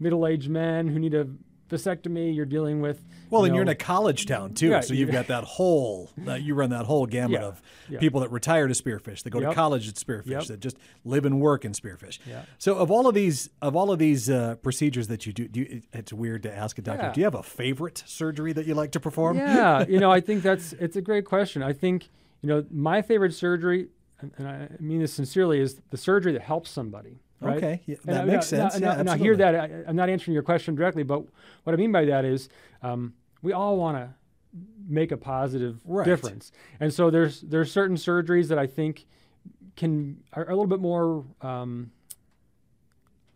middle-aged 0.00 0.50
men 0.50 0.88
who 0.88 0.98
need 0.98 1.14
a 1.14 1.28
vasectomy. 1.70 2.34
You're 2.34 2.44
dealing 2.44 2.80
with 2.80 3.02
Well, 3.30 3.42
you 3.42 3.46
and 3.46 3.54
you're 3.54 3.62
in 3.62 3.68
a 3.68 3.74
college 3.74 4.26
town 4.26 4.54
too, 4.54 4.68
Yeah, 4.68 4.80
so 4.80 4.92
you- 4.92 5.00
you've 5.00 5.12
got 5.12 5.28
that 5.28 5.44
whole 5.44 6.10
uh, 6.26 6.34
you 6.34 6.54
run 6.54 6.70
that 6.70 6.84
whole 6.86 7.06
gamut 7.06 7.40
Yeah, 7.40 7.46
of 7.46 7.62
yeah. 7.88 7.98
people 8.00 8.20
that 8.20 8.30
retire 8.30 8.66
to 8.66 8.74
Spearfish, 8.74 9.22
that 9.22 9.30
go 9.30 9.40
to 9.40 9.54
college 9.54 9.88
at 9.88 9.94
Spearfish, 9.94 10.26
Yep. 10.26 10.44
that 10.46 10.60
just 10.60 10.76
live 11.04 11.24
and 11.24 11.40
work 11.40 11.64
in 11.64 11.72
Spearfish. 11.72 12.18
So 12.58 12.76
of 12.76 12.90
all 12.90 13.06
of 13.06 13.14
these 13.14 13.48
of 13.62 13.74
all 13.76 13.90
of 13.90 13.98
these 13.98 14.28
uh, 14.28 14.56
procedures 14.56 15.08
that 15.08 15.24
you 15.26 15.32
do, 15.32 15.48
do 15.48 15.60
you, 15.60 15.82
it's 15.92 16.12
weird 16.12 16.42
to 16.42 16.54
ask 16.54 16.78
a 16.78 16.82
doctor. 16.82 17.12
Do 17.14 17.20
you 17.20 17.24
have 17.24 17.34
a 17.34 17.42
favorite 17.42 18.02
surgery 18.06 18.52
that 18.52 18.66
you 18.66 18.74
like 18.74 18.90
to 18.92 19.00
perform? 19.00 19.36
Yeah, 19.38 19.86
you 19.88 19.98
know, 20.00 20.10
I 20.10 20.20
think 20.20 20.42
that's 20.42 20.72
it's 20.74 20.96
a 20.96 21.00
great 21.02 21.24
question. 21.24 21.62
I 21.62 21.72
think 21.72 22.08
you 22.42 22.48
know 22.48 22.64
my 22.70 23.00
favorite 23.02 23.34
surgery, 23.34 23.88
and 24.36 24.48
I 24.48 24.68
mean 24.80 25.00
this 25.00 25.12
sincerely, 25.12 25.60
is 25.60 25.80
the 25.90 25.96
surgery 25.96 26.32
that 26.32 26.42
helps 26.42 26.70
somebody. 26.70 27.20
Right? 27.40 27.56
Okay, 27.56 27.82
yeah, 27.86 27.96
that 28.04 28.22
I- 28.22 28.24
makes 28.24 28.52
now- 28.52 28.68
sense. 28.68 28.80
Now, 28.80 28.96
yeah, 28.96 29.02
now, 29.02 29.14
hear 29.14 29.34
that 29.36 29.54
I, 29.54 29.70
I'm 29.88 29.96
not 29.96 30.08
answering 30.10 30.34
your 30.34 30.42
question 30.42 30.74
directly, 30.74 31.02
but 31.02 31.24
what 31.64 31.72
I 31.72 31.76
mean 31.76 31.90
by 31.92 32.04
that 32.04 32.24
is 32.24 32.48
um, 32.82 33.14
we 33.42 33.52
all 33.52 33.76
want 33.78 33.96
to 33.96 34.10
make 34.88 35.10
a 35.12 35.16
positive 35.16 35.80
Right. 35.86 36.04
difference, 36.04 36.52
and 36.80 36.92
so 36.92 37.08
there's 37.10 37.40
there's 37.40 37.72
certain 37.72 37.96
surgeries 37.96 38.48
that 38.48 38.58
I 38.58 38.66
think 38.66 39.06
can 39.76 40.18
are, 40.34 40.44
a 40.44 40.50
little 40.50 40.66
bit 40.66 40.80
more. 40.80 41.24
Um, 41.40 41.92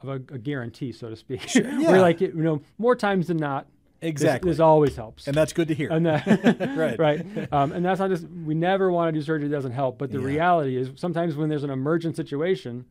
of 0.02 0.08
a, 0.10 0.34
a 0.34 0.38
guarantee, 0.38 0.92
so 0.92 1.08
to 1.08 1.16
speak. 1.16 1.48
Sure, 1.48 1.62
Where 1.64 1.80
yeah. 1.96 2.00
like 2.02 2.20
it, 2.20 2.34
you 2.34 2.42
know, 2.42 2.60
more 2.76 2.94
times 2.94 3.26
than 3.28 3.38
not, 3.38 3.66
this- 4.00 4.10
Exactly. 4.10 4.50
this, 4.50 4.60
always 4.60 4.96
helps. 4.96 5.26
and 5.26 5.34
that's 5.34 5.54
good 5.54 5.66
to 5.68 5.74
hear. 5.74 5.90
And 5.90 6.04
that, 6.04 6.26
Right. 6.76 6.98
right. 7.38 7.50
Um, 7.52 7.72
and 7.72 7.82
that's 7.82 8.00
not 8.00 8.10
just, 8.10 8.26
we 8.28 8.54
never 8.54 8.92
want 8.92 9.08
to 9.14 9.18
do 9.18 9.24
surgery 9.24 9.48
that 9.48 9.56
doesn't 9.56 9.72
help. 9.72 9.96
But 9.96 10.10
the 10.12 10.18
Yeah. 10.18 10.26
reality 10.26 10.76
is 10.76 10.90
sometimes 10.96 11.36
when 11.36 11.48
there's 11.48 11.64
an 11.64 11.70
emergent 11.70 12.16
situation, 12.16 12.84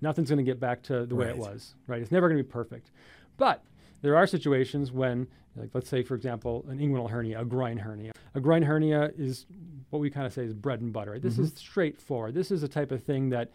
nothing's 0.00 0.28
going 0.28 0.38
to 0.38 0.44
get 0.44 0.60
back 0.60 0.82
to 0.84 1.06
the 1.06 1.14
way 1.14 1.28
it 1.28 1.36
was, 1.36 1.74
right? 1.86 2.00
It's 2.00 2.12
never 2.12 2.28
going 2.28 2.38
to 2.38 2.44
be 2.44 2.50
perfect. 2.50 2.90
But 3.36 3.62
there 4.02 4.16
are 4.16 4.26
situations 4.26 4.92
when, 4.92 5.26
like, 5.56 5.70
let's 5.72 5.88
say, 5.88 6.02
for 6.02 6.14
example, 6.14 6.64
an 6.68 6.78
inguinal 6.78 7.10
hernia, 7.10 7.40
a 7.40 7.44
groin 7.44 7.78
hernia. 7.78 8.12
A 8.34 8.40
groin 8.40 8.62
hernia 8.62 9.12
is 9.16 9.46
what 9.90 10.00
we 10.00 10.10
kind 10.10 10.26
of 10.26 10.32
say 10.32 10.44
is 10.44 10.52
bread 10.52 10.80
and 10.80 10.92
butter. 10.92 11.18
This 11.18 11.38
is 11.38 11.50
mm-hmm. 11.50 11.58
straightforward. 11.58 12.34
This 12.34 12.50
is 12.50 12.62
a 12.62 12.68
type 12.68 12.92
of 12.92 13.02
thing 13.02 13.30
that, 13.30 13.50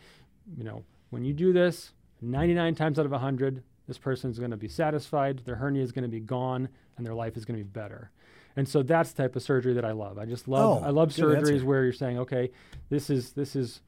you 0.57 0.63
know, 0.63 0.83
when 1.10 1.24
you 1.24 1.33
do 1.33 1.53
this, 1.53 1.93
99 2.21 2.75
times 2.75 3.00
out 3.00 3.05
of 3.05 3.12
100, 3.12 3.63
this 3.88 3.98
person's 3.98 4.39
going 4.39 4.51
to 4.51 4.57
be 4.57 4.67
satisfied, 4.67 5.39
their 5.45 5.55
hernia 5.55 5.83
is 5.83 5.91
going 5.91 6.03
to 6.03 6.10
be 6.10 6.19
gone, 6.19 6.69
and 6.98 7.05
their 7.05 7.13
life 7.13 7.38
is 7.38 7.45
going 7.45 7.60
to 7.60 7.63
be 7.63 7.69
better. 7.69 8.12
And 8.55 8.67
so 8.67 8.83
that's 8.83 9.12
the 9.12 9.24
type 9.24 9.36
of 9.36 9.43
surgery 9.43 9.74
that 9.74 9.86
I 9.86 9.91
love. 9.91 10.17
I 10.17 10.25
just 10.25 10.48
love 10.48 10.83
Oh, 10.83 10.86
I 10.86 10.89
love 10.89 11.15
good 11.15 11.38
answer. 11.38 11.53
surgeries 11.53 11.63
where 11.63 11.83
you're 11.83 11.93
saying, 11.93 12.19
okay, 12.19 12.51
this 12.89 13.10
is 13.10 13.31
this 13.33 13.55
is 13.55 13.81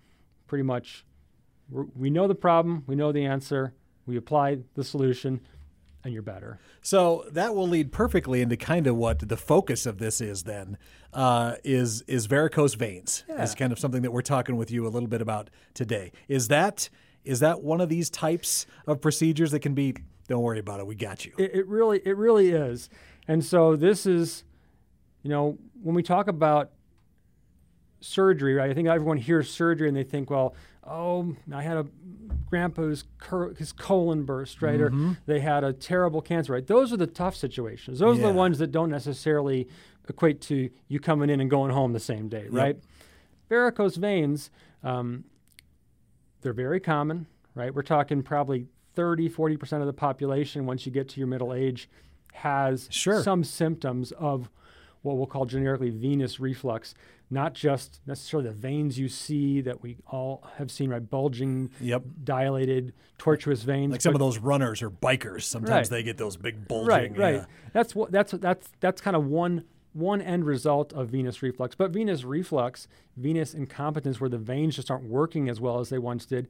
pretty 0.47 0.63
much 0.63 1.05
we're, 1.69 1.85
we 1.95 2.09
know 2.09 2.27
the 2.27 2.35
problem, 2.35 2.83
we 2.87 2.95
know 2.95 3.11
the 3.11 3.25
answer, 3.25 3.73
we 4.05 4.17
apply 4.17 4.59
the 4.75 4.83
solution, 4.83 5.39
and 6.03 6.13
you're 6.13 6.21
better. 6.21 6.59
So 6.81 7.25
that 7.31 7.55
will 7.55 7.67
lead 7.67 7.91
perfectly 7.91 8.41
into 8.41 8.57
kind 8.57 8.87
of 8.87 8.95
what 8.97 9.27
the 9.27 9.37
focus 9.37 9.85
of 9.85 9.99
this 9.99 10.19
is. 10.19 10.43
Then 10.43 10.77
uh, 11.13 11.55
is 11.63 12.01
is 12.01 12.25
varicose 12.25 12.73
veins. 12.73 13.23
Yeah. 13.29 13.41
Is 13.41 13.55
kind 13.55 13.71
of 13.71 13.79
something 13.79 14.01
that 14.01 14.11
we're 14.11 14.21
talking 14.21 14.57
with 14.57 14.69
you 14.69 14.85
a 14.85 14.89
little 14.89 15.07
bit 15.07 15.21
about 15.21 15.49
today. 15.73 16.11
Is 16.27 16.49
that 16.49 16.89
is 17.23 17.39
that 17.39 17.63
one 17.63 17.79
of 17.79 17.87
these 17.87 18.09
types 18.09 18.65
of 18.85 18.99
procedures 18.99 19.51
that 19.51 19.59
can 19.59 19.73
be? 19.73 19.95
Don't 20.27 20.41
worry 20.41 20.59
about 20.59 20.79
it. 20.81 20.87
We 20.87 20.95
got 20.95 21.25
you. 21.25 21.33
It, 21.37 21.55
it 21.55 21.67
really 21.67 22.01
it 22.03 22.17
really 22.17 22.49
is. 22.49 22.89
And 23.27 23.43
so 23.43 23.77
this 23.77 24.05
is 24.05 24.43
you 25.23 25.29
know, 25.29 25.57
when 25.81 25.95
we 25.95 26.03
talk 26.03 26.27
about 26.27 26.71
surgery, 28.01 28.53
right? 28.53 28.69
I 28.69 28.73
think 28.73 28.89
everyone 28.89 29.17
hears 29.17 29.49
surgery 29.49 29.87
and 29.87 29.95
they 29.95 30.03
think, 30.03 30.29
well, 30.29 30.53
oh, 30.87 31.35
I 31.53 31.61
had 31.63 31.77
a 31.77 31.85
grandpa's 32.49 33.05
cur- 33.17 33.53
his 33.53 33.71
colon 33.71 34.23
burst, 34.23 34.61
right? 34.61 34.79
Mm-hmm. 34.79 35.11
Or 35.11 35.17
they 35.25 35.39
had 35.39 35.63
a 35.63 35.73
terrible 35.73 36.21
cancer, 36.21 36.53
right? 36.53 36.65
Those 36.65 36.91
are 36.93 36.97
the 36.97 37.07
tough 37.07 37.35
situations. 37.35 37.99
Those 37.99 38.19
are 38.19 38.23
the 38.23 38.33
ones 38.33 38.59
that 38.59 38.71
don't 38.71 38.89
necessarily 38.89 39.67
equate 40.09 40.41
to 40.41 40.69
you 40.87 40.99
coming 40.99 41.29
in 41.29 41.39
and 41.39 41.49
going 41.49 41.71
home 41.71 41.93
the 41.93 41.99
same 41.99 42.27
day, 42.29 42.47
right? 42.49 42.77
Varicose 43.49 43.95
veins, 43.95 44.49
um, 44.83 45.23
they're 46.41 46.53
very 46.53 46.79
common, 46.79 47.27
right? 47.55 47.73
We're 47.73 47.81
talking 47.83 48.21
probably 48.23 48.67
30, 48.95 49.29
40% 49.29 49.79
of 49.81 49.85
the 49.87 49.93
population 49.93 50.65
once 50.65 50.85
you 50.85 50.91
get 50.91 51.07
to 51.09 51.19
your 51.19 51.27
middle 51.27 51.53
age 51.53 51.89
has 52.33 52.87
Sure. 52.91 53.21
some 53.21 53.43
symptoms 53.43 54.11
of 54.13 54.49
what 55.03 55.17
we'll 55.17 55.27
call 55.27 55.45
generically 55.45 55.89
venous 55.91 56.39
reflux, 56.39 56.95
not 57.29 57.53
just 57.53 57.99
necessarily 58.07 58.49
the 58.49 58.55
veins 58.55 58.97
you 58.97 59.07
see 59.07 59.61
that 59.61 59.81
we 59.83 59.97
all 60.07 60.43
have 60.57 60.71
seen, 60.71 60.89
right? 60.89 61.07
Bulging, 61.09 61.69
Yep. 61.81 62.03
dilated, 62.23 62.93
tortuous 63.17 63.63
veins. 63.63 63.91
Like 63.91 64.01
some 64.01 64.13
but- 64.13 64.21
of 64.21 64.25
those 64.25 64.39
runners 64.39 64.81
or 64.81 64.89
bikers, 64.89 65.43
sometimes 65.43 65.91
Right. 65.91 65.97
they 65.97 66.03
get 66.03 66.17
those 66.17 66.37
big 66.37 66.67
bulging. 66.67 66.87
right, 66.89 67.17
right. 67.17 67.33
yeah. 67.35 67.45
That's 67.73 67.93
what 67.95 68.11
that's 68.11 68.31
that's 68.33 68.69
that's 68.79 69.01
kind 69.01 69.15
of 69.15 69.25
one 69.27 69.65
one 69.93 70.21
end 70.23 70.43
result 70.45 70.91
of 70.93 71.09
venous 71.09 71.43
reflux. 71.43 71.75
But 71.75 71.91
venous 71.91 72.23
reflux, 72.23 72.87
venous 73.15 73.53
incompetence, 73.53 74.19
where 74.19 74.29
the 74.29 74.39
veins 74.39 74.75
just 74.75 74.89
aren't 74.89 75.03
working 75.05 75.49
as 75.49 75.61
well 75.61 75.79
as 75.79 75.89
they 75.89 75.99
once 75.99 76.25
did, 76.25 76.47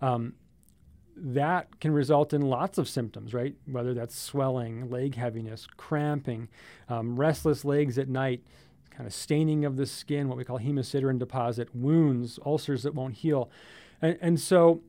um, 0.00 0.34
that 1.16 1.80
can 1.80 1.92
result 1.92 2.32
in 2.32 2.42
lots 2.42 2.78
of 2.78 2.88
symptoms, 2.88 3.32
right? 3.34 3.54
Whether 3.66 3.94
that's 3.94 4.16
swelling, 4.18 4.90
leg 4.90 5.14
heaviness, 5.14 5.66
cramping, 5.76 6.48
um, 6.88 7.16
restless 7.16 7.64
legs 7.64 7.98
at 7.98 8.08
night, 8.08 8.42
kind 8.90 9.06
of 9.06 9.14
staining 9.14 9.64
of 9.64 9.76
the 9.76 9.86
skin, 9.86 10.28
what 10.28 10.38
we 10.38 10.44
call 10.44 10.58
hemosiderin 10.58 11.18
deposit, 11.18 11.74
wounds, 11.74 12.38
ulcers 12.44 12.82
that 12.84 12.94
won't 12.94 13.14
heal, 13.14 13.50
and, 14.00 14.18
and 14.20 14.40
so. 14.40 14.82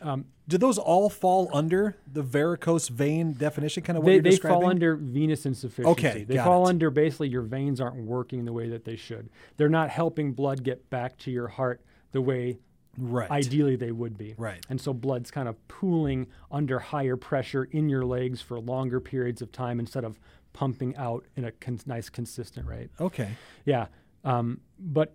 Um, 0.00 0.26
Do 0.46 0.58
those 0.58 0.78
all 0.78 1.10
fall 1.10 1.50
under 1.52 1.96
the 2.06 2.22
varicose 2.22 2.86
vein 2.88 3.32
definition? 3.32 3.82
Kind 3.82 3.96
of 3.96 4.04
what 4.04 4.10
they, 4.10 4.14
you're 4.14 4.22
they 4.22 4.30
describing. 4.30 4.60
fall 4.60 4.70
under 4.70 4.94
venous 4.94 5.44
insufficiency. 5.44 5.90
Okay, 5.90 6.22
they 6.22 6.36
fall 6.36 6.66
it. 6.66 6.70
under 6.70 6.88
basically 6.88 7.28
your 7.30 7.42
veins 7.42 7.80
aren't 7.80 7.96
working 7.96 8.44
the 8.44 8.52
way 8.52 8.68
that 8.68 8.84
they 8.84 8.94
should. 8.94 9.28
They're 9.56 9.68
not 9.68 9.90
helping 9.90 10.34
blood 10.34 10.62
get 10.62 10.88
back 10.88 11.18
to 11.18 11.32
your 11.32 11.48
heart 11.48 11.80
the 12.12 12.20
way 12.22 12.60
right. 12.98 13.30
ideally 13.30 13.76
they 13.76 13.92
would 13.92 14.16
be. 14.16 14.34
Right. 14.36 14.64
And 14.68 14.80
so 14.80 14.92
blood's 14.92 15.30
kind 15.30 15.48
of 15.48 15.56
pooling 15.68 16.26
under 16.50 16.78
higher 16.78 17.16
pressure 17.16 17.64
in 17.64 17.88
your 17.88 18.04
legs 18.04 18.40
for 18.40 18.58
longer 18.60 19.00
periods 19.00 19.42
of 19.42 19.52
time 19.52 19.80
instead 19.80 20.04
of 20.04 20.18
pumping 20.52 20.96
out 20.96 21.24
in 21.36 21.44
a 21.44 21.52
con- 21.52 21.80
nice 21.86 22.08
consistent 22.08 22.66
rate. 22.66 22.90
Okay. 23.00 23.30
Yeah. 23.64 23.86
Um, 24.24 24.60
but 24.78 25.14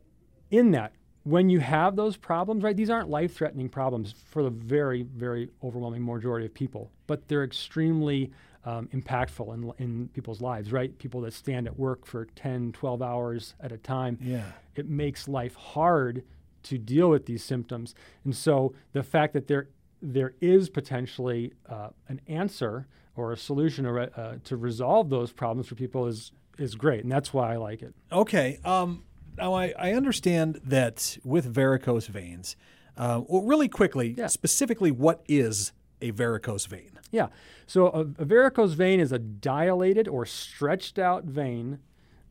in 0.50 0.72
that, 0.72 0.94
when 1.24 1.50
you 1.50 1.60
have 1.60 1.96
those 1.96 2.16
problems, 2.16 2.64
right, 2.64 2.76
these 2.76 2.90
aren't 2.90 3.10
life 3.10 3.36
threatening 3.36 3.68
problems 3.68 4.14
for 4.30 4.44
the 4.44 4.50
very, 4.50 5.04
very 5.04 5.50
overwhelming 5.62 6.06
majority 6.06 6.46
of 6.46 6.54
people, 6.54 6.90
but 7.06 7.28
they're 7.28 7.44
extremely 7.44 8.32
um, 8.64 8.88
impactful 8.94 9.54
in, 9.54 9.72
in 9.78 10.08
people's 10.10 10.42
lives, 10.42 10.72
right? 10.72 10.98
People 11.00 11.22
that 11.22 11.34
stand 11.34 11.68
at 11.68 11.78
work 11.78 12.06
for 12.06 12.26
10, 12.36 12.72
12 12.72 13.02
hours 13.02 13.56
at 13.60 13.72
a 13.72 13.78
time. 13.78 14.18
Yeah. 14.22 14.44
It 14.76 14.88
makes 14.88 15.28
life 15.28 15.56
hard 15.56 16.24
to 16.70 16.78
deal 16.78 17.10
with 17.10 17.26
these 17.26 17.44
symptoms. 17.44 17.96
And 18.24 18.36
so 18.36 18.74
the 18.94 19.04
fact 19.04 19.34
that 19.34 19.48
there 19.48 19.68
there 20.02 20.34
is 20.42 20.70
potentially 20.70 21.54
uh, 21.68 21.90
an 22.08 22.22
answer 22.28 22.86
or 23.16 23.32
a 23.32 23.38
solution 23.38 23.86
or 23.86 24.00
uh, 24.00 24.36
to 24.44 24.56
resolve 24.56 25.10
those 25.10 25.32
problems 25.32 25.68
for 25.68 25.76
people 25.76 26.06
is 26.08 26.32
is 26.60 26.76
great, 26.76 27.04
and 27.04 27.12
that's 27.12 27.34
why 27.34 27.54
I 27.54 27.58
like 27.58 27.82
it. 27.82 27.94
Okay. 28.12 28.60
Um, 28.66 29.04
now 29.38 29.54
I, 29.54 29.74
I 29.78 29.94
understand 29.94 30.60
that 30.66 31.18
with 31.24 31.46
varicose 31.46 32.08
veins. 32.08 32.56
Uh, 32.96 33.22
well, 33.28 33.44
really 33.44 33.68
quickly, 33.70 34.16
Yeah. 34.18 34.26
specifically, 34.28 34.90
what 34.90 35.24
is 35.28 35.72
a 36.02 36.10
varicose 36.12 36.66
vein? 36.66 36.92
Yeah. 37.12 37.28
So 37.68 37.88
a, 37.90 38.00
a 38.22 38.26
varicose 38.26 38.74
vein 38.74 39.00
is 39.00 39.12
a 39.12 39.20
dilated 39.20 40.08
or 40.08 40.26
stretched 40.26 40.98
out 40.98 41.26
vein 41.26 41.78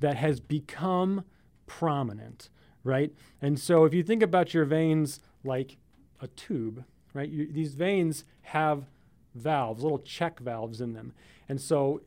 that 0.01 0.17
has 0.17 0.41
become 0.41 1.25
prominent, 1.67 2.51
right? 2.87 3.13
And 3.43 3.59
so 3.59 3.85
if 3.85 3.93
you 3.93 4.03
think 4.03 4.23
about 4.23 4.55
your 4.55 4.65
veins 4.65 5.21
like 5.45 5.77
a 6.21 6.29
tube, 6.29 6.85
right? 7.13 7.29
You, 7.29 7.51
these 7.51 7.75
veins 7.75 8.25
have 8.43 8.87
valves, 9.35 9.83
little 9.83 9.99
check 9.99 10.41
valves 10.41 10.81
in 10.81 10.95
them. 10.95 11.13
And 11.49 11.61
so 11.61 12.03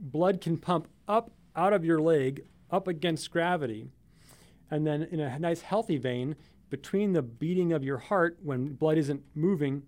blood 0.00 0.40
can 0.40 0.56
pump 0.56 0.88
up 1.06 1.30
out 1.56 1.72
of 1.72 1.84
your 1.84 2.00
leg 2.00 2.44
up 2.70 2.86
against 2.86 3.30
gravity. 3.30 3.88
And 4.70 4.86
then 4.86 5.02
in 5.02 5.20
a 5.20 5.38
nice 5.38 5.62
healthy 5.62 5.96
vein, 5.96 6.36
between 6.70 7.14
the 7.14 7.22
beating 7.22 7.72
of 7.72 7.82
your 7.82 7.98
heart 7.98 8.38
when 8.42 8.74
blood 8.74 8.98
isn't 8.98 9.22
moving, 9.34 9.82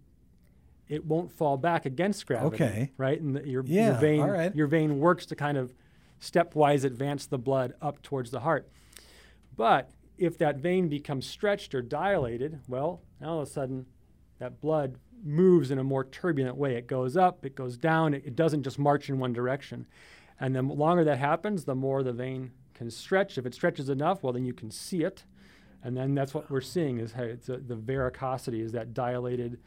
it 0.88 1.04
won't 1.04 1.30
fall 1.30 1.56
back 1.56 1.85
against 1.87 2.26
gravity. 2.26 2.64
Okay. 2.64 2.90
Right? 2.97 3.20
And 3.20 3.37
the, 3.37 3.47
your, 3.47 3.62
Yeah, 3.64 3.90
your 3.90 3.94
vein 4.00 4.23
right. 4.23 4.54
your 4.54 4.66
vein 4.66 4.99
works 4.99 5.26
to 5.26 5.37
kind 5.37 5.59
of 5.59 5.73
stepwise 6.20 6.85
advance 6.85 7.26
the 7.26 7.38
blood 7.38 7.75
up 7.80 8.02
towards 8.02 8.30
the 8.30 8.40
heart. 8.40 8.68
But 9.56 9.90
if 10.20 10.36
that 10.38 10.58
vein 10.58 10.88
becomes 10.88 11.26
stretched 11.26 11.74
or 11.74 11.80
dilated, 11.80 12.60
well, 12.68 13.00
now 13.20 13.30
all 13.30 13.40
of 13.40 13.48
a 13.48 13.50
sudden 13.50 13.86
that 14.38 14.60
blood 14.60 14.96
moves 15.24 15.70
in 15.70 15.78
a 15.78 15.84
more 15.84 16.04
turbulent 16.04 16.56
way. 16.56 16.76
It 16.76 16.86
goes 16.86 17.16
up, 17.16 17.44
it 17.44 17.54
goes 17.56 17.78
down, 17.78 18.12
it, 18.14 18.36
doesn't 18.36 18.62
just 18.62 18.78
march 18.78 19.08
in 19.08 19.18
one 19.18 19.32
direction. 19.32 19.86
And 20.38 20.54
the 20.54 20.62
longer 20.62 21.04
that 21.04 21.18
happens, 21.18 21.64
the 21.64 21.74
more 21.74 22.02
the 22.02 22.12
vein 22.12 22.52
can 22.74 22.90
stretch. 22.90 23.38
If 23.38 23.46
it 23.46 23.54
stretches 23.54 23.88
enough, 23.88 24.22
well, 24.22 24.32
then 24.32 24.44
you 24.44 24.54
can 24.54 24.70
see 24.70 25.02
it. 25.04 25.24
And 25.82 25.96
then 25.96 26.14
that's 26.14 26.34
what 26.34 26.50
we're 26.50 26.60
seeing 26.60 26.98
is 26.98 27.14
it's 27.16 27.48
a, 27.48 27.56
the 27.56 27.76
varicosity 27.76 28.60
is 28.60 28.72
that 28.72 28.92
dilated 28.92 29.58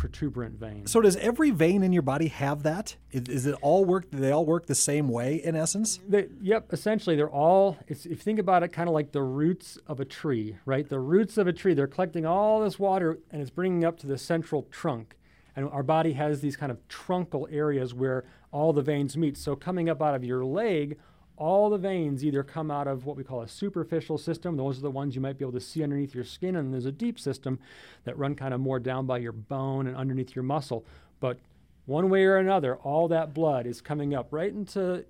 protuberant 0.00 0.58
vein. 0.58 0.86
So 0.86 1.02
does 1.02 1.16
every 1.16 1.50
vein 1.50 1.82
in 1.82 1.92
your 1.92 2.00
body 2.00 2.28
have 2.28 2.62
that? 2.62 2.96
Is, 3.12 3.28
is 3.28 3.46
it 3.46 3.54
all 3.60 3.84
work? 3.84 4.10
Do 4.10 4.18
they 4.18 4.30
all 4.30 4.46
work 4.46 4.64
the 4.64 4.74
same 4.74 5.08
way 5.08 5.34
in 5.44 5.54
essence? 5.54 6.00
They, 6.08 6.28
yep, 6.40 6.72
essentially 6.72 7.16
they're 7.16 7.28
all, 7.28 7.76
it's, 7.86 8.06
if 8.06 8.12
you 8.12 8.16
think 8.16 8.38
about 8.38 8.62
it, 8.62 8.68
kind 8.68 8.88
of 8.88 8.94
like 8.94 9.12
the 9.12 9.22
roots 9.22 9.78
of 9.86 10.00
a 10.00 10.06
tree, 10.06 10.56
right? 10.64 10.88
The 10.88 10.98
roots 10.98 11.36
of 11.36 11.46
a 11.46 11.52
tree, 11.52 11.74
they're 11.74 11.86
collecting 11.86 12.24
all 12.24 12.60
this 12.60 12.78
water 12.78 13.18
and 13.30 13.42
it's 13.42 13.50
bringing 13.50 13.84
up 13.84 13.98
to 13.98 14.06
the 14.06 14.16
central 14.16 14.62
trunk. 14.70 15.16
And 15.54 15.68
our 15.68 15.82
body 15.82 16.14
has 16.14 16.40
these 16.40 16.56
kind 16.56 16.72
of 16.72 16.78
truncal 16.88 17.46
areas 17.52 17.92
where 17.92 18.24
all 18.52 18.72
the 18.72 18.82
veins 18.82 19.18
meet. 19.18 19.36
So 19.36 19.54
coming 19.54 19.90
up 19.90 20.00
out 20.00 20.14
of 20.14 20.24
your 20.24 20.46
leg, 20.46 20.98
all 21.40 21.70
the 21.70 21.78
veins 21.78 22.22
either 22.22 22.42
come 22.42 22.70
out 22.70 22.86
of 22.86 23.06
what 23.06 23.16
we 23.16 23.24
call 23.24 23.40
a 23.40 23.48
superficial 23.48 24.18
system. 24.18 24.58
Those 24.58 24.76
are 24.76 24.82
the 24.82 24.90
ones 24.90 25.14
you 25.14 25.22
might 25.22 25.38
be 25.38 25.44
able 25.44 25.58
to 25.58 25.60
see 25.60 25.82
underneath 25.82 26.14
your 26.14 26.22
skin. 26.22 26.54
And 26.54 26.72
there's 26.72 26.84
a 26.84 26.92
deep 26.92 27.18
system 27.18 27.58
that 28.04 28.16
run 28.18 28.34
kind 28.34 28.52
of 28.52 28.60
more 28.60 28.78
down 28.78 29.06
by 29.06 29.18
your 29.18 29.32
bone 29.32 29.86
and 29.86 29.96
underneath 29.96 30.36
your 30.36 30.42
muscle. 30.42 30.84
But 31.18 31.38
one 31.86 32.10
way 32.10 32.24
or 32.26 32.36
another, 32.36 32.76
all 32.76 33.08
that 33.08 33.32
blood 33.32 33.66
is 33.66 33.80
coming 33.80 34.14
up 34.14 34.28
right 34.32 34.52
into 34.52 35.06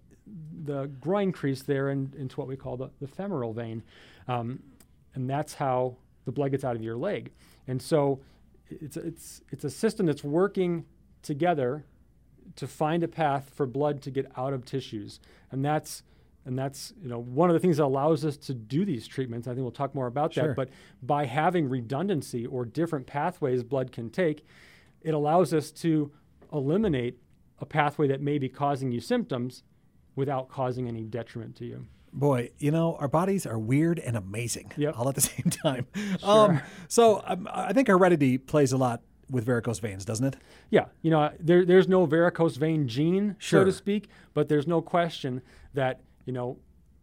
the 0.65 0.87
groin 1.01 1.33
crease 1.33 1.63
there 1.63 1.89
and 1.89 2.15
into 2.15 2.37
what 2.37 2.47
we 2.47 2.55
call 2.55 2.77
the, 2.77 2.91
the 3.01 3.09
femoral 3.09 3.53
vein. 3.53 3.83
Um, 4.29 4.63
and 5.17 5.29
that's 5.29 5.55
how 5.55 5.97
the 6.27 6.33
blood 6.33 6.53
gets 6.53 6.63
out 6.63 6.77
of 6.77 6.83
your 6.83 6.97
leg. 6.97 7.33
And 7.67 7.83
so 7.83 8.21
it's, 8.69 8.97
it's, 8.97 9.41
it's 9.51 9.65
a 9.65 9.71
system 9.71 10.07
that's 10.07 10.23
working 10.23 10.85
together 11.23 11.85
to 12.55 12.69
find 12.69 13.03
a 13.03 13.09
path 13.09 13.51
for 13.53 13.67
blood 13.67 14.01
to 14.03 14.13
get 14.13 14.31
out 14.37 14.53
of 14.53 14.65
tissues. 14.65 15.19
And 15.51 15.65
that's 15.65 16.05
and 16.47 16.59
that's 16.59 16.93
you 17.03 17.09
know 17.09 17.19
one 17.21 17.51
of 17.51 17.55
the 17.55 17.61
things 17.61 17.77
that 17.79 17.85
allows 17.85 18.25
us 18.25 18.37
to 18.39 18.55
do 18.55 18.85
these 18.85 19.07
treatments. 19.07 19.47
I 19.47 19.53
think 19.53 19.63
we'll 19.63 19.71
talk 19.73 19.95
more 19.95 20.07
about 20.07 20.33
Sure. 20.35 20.49
that. 20.49 20.57
But 20.57 20.69
by 21.03 21.27
having 21.27 21.69
redundancy 21.69 22.47
or 22.47 22.65
different 22.65 23.07
pathways 23.07 23.63
blood 23.63 23.93
can 23.93 24.11
take, 24.11 24.45
it 25.03 25.15
allows 25.15 25.53
us 25.55 25.71
to 25.73 26.11
eliminate 26.53 27.19
a 27.59 27.67
pathway 27.67 28.09
that 28.09 28.21
may 28.21 28.39
be 28.39 28.49
causing 28.49 28.91
you 28.91 29.01
symptoms 29.01 29.63
without 30.17 30.49
causing 30.49 30.89
any 30.89 31.05
detriment 31.05 31.55
to 31.57 31.65
you. 31.67 31.87
Boy, 32.13 32.51
you 32.59 32.71
know, 32.73 32.97
our 32.99 33.07
bodies 33.07 33.47
are 33.47 33.59
weird 33.59 33.99
and 34.01 34.17
amazing 34.17 34.73
Yep. 34.77 34.99
all 34.99 35.09
at 35.09 35.15
the 35.15 35.21
same 35.35 35.51
time. 35.51 35.87
Um, 36.23 36.61
so 36.89 37.23
um, 37.27 37.49
I 37.53 37.73
think 37.73 37.87
heredity 37.89 38.37
plays 38.39 38.73
a 38.73 38.77
lot 38.77 39.03
with 39.31 39.45
varicose 39.45 39.79
veins, 39.79 40.05
doesn't 40.05 40.27
it? 40.27 40.37
Yeah, 40.71 40.87
you 41.03 41.11
know, 41.13 41.31
there, 41.39 41.65
there's 41.65 41.87
no 41.87 42.05
varicose 42.07 42.57
vein 42.57 42.89
gene, 42.89 43.37
so 43.39 43.65
to 43.65 43.71
speak, 43.71 44.09
but 44.35 44.49
there's 44.49 44.67
no 44.67 44.83
question 44.83 45.41
that, 45.75 46.01
you 46.31 46.35
know, 46.35 46.57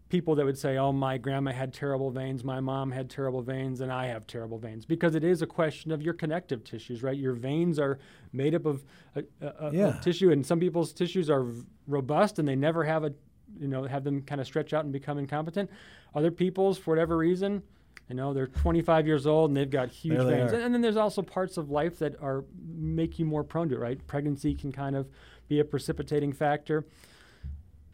people 0.07 0.35
that 0.35 0.45
would 0.45 0.57
say, 0.57 0.77
oh, 0.77 0.93
my 0.93 1.17
grandma 1.17 1.51
had 1.51 1.73
terrible 1.73 2.09
veins, 2.11 2.41
my 2.45 2.61
mom 2.61 2.91
had 2.91 3.09
terrible 3.09 3.41
veins, 3.41 3.81
and 3.81 3.91
I 3.91 4.05
have 4.05 4.25
terrible 4.25 4.57
veins, 4.57 4.85
because 4.85 5.15
it 5.15 5.23
is 5.25 5.41
a 5.41 5.45
question 5.45 5.91
of 5.91 6.01
your 6.01 6.13
connective 6.13 6.63
tissues, 6.63 7.03
right? 7.03 7.17
Your 7.17 7.33
veins 7.33 7.77
are 7.77 7.99
made 8.31 8.55
up 8.55 8.65
of, 8.65 8.85
uh, 9.17 9.23
uh, 9.41 9.45
of 9.47 9.73
Yeah. 9.73 9.91
tissue, 10.01 10.31
and 10.31 10.45
some 10.45 10.61
people's 10.61 10.93
tissues 10.93 11.29
are 11.29 11.43
v- 11.43 11.65
robust 11.87 12.39
and 12.39 12.47
they 12.47 12.55
never 12.55 12.85
have 12.85 13.03
a, 13.03 13.13
you 13.59 13.67
know, 13.67 13.83
have 13.83 14.05
them 14.05 14.21
kind 14.21 14.39
of 14.39 14.47
stretch 14.47 14.71
out 14.71 14.85
and 14.85 14.93
become 14.93 15.17
incompetent. 15.17 15.69
Other 16.15 16.31
people's, 16.31 16.77
for 16.77 16.91
whatever 16.91 17.17
reason, 17.17 17.61
you 18.07 18.15
know, 18.15 18.33
they're 18.33 18.47
25 18.47 19.05
years 19.07 19.27
old 19.27 19.49
and 19.49 19.57
they've 19.57 19.69
got 19.69 19.89
huge 19.89 20.19
There 20.19 20.25
veins. 20.25 20.53
are. 20.53 20.59
And 20.61 20.73
then 20.73 20.79
there's 20.79 20.95
also 20.95 21.21
parts 21.21 21.57
of 21.57 21.69
life 21.69 21.99
that 21.99 22.15
are 22.21 22.45
make 22.65 23.19
you 23.19 23.25
more 23.25 23.43
prone 23.43 23.67
to 23.67 23.75
it, 23.75 23.79
right? 23.79 24.07
Pregnancy 24.07 24.55
can 24.55 24.71
kind 24.71 24.95
of 24.95 25.09
be 25.49 25.59
a 25.59 25.65
precipitating 25.65 26.31
factor. 26.31 26.85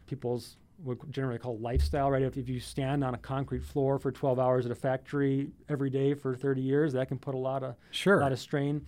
People's 0.06 0.58
what 0.82 1.10
generally 1.10 1.38
called 1.38 1.60
lifestyle, 1.62 2.10
right? 2.10 2.22
If, 2.22 2.36
if 2.36 2.48
you 2.48 2.60
stand 2.60 3.04
on 3.04 3.14
a 3.14 3.18
concrete 3.18 3.62
floor 3.62 3.98
for 3.98 4.10
12 4.12 4.38
hours 4.38 4.66
at 4.66 4.72
a 4.72 4.74
factory 4.74 5.48
every 5.68 5.90
day 5.90 6.14
for 6.14 6.34
30 6.34 6.60
years, 6.60 6.92
that 6.94 7.08
can 7.08 7.18
put 7.18 7.34
a 7.34 7.38
lot 7.38 7.62
of 7.62 7.76
Sure. 7.90 8.18
a 8.18 8.22
lot 8.22 8.32
of 8.32 8.38
strain 8.38 8.84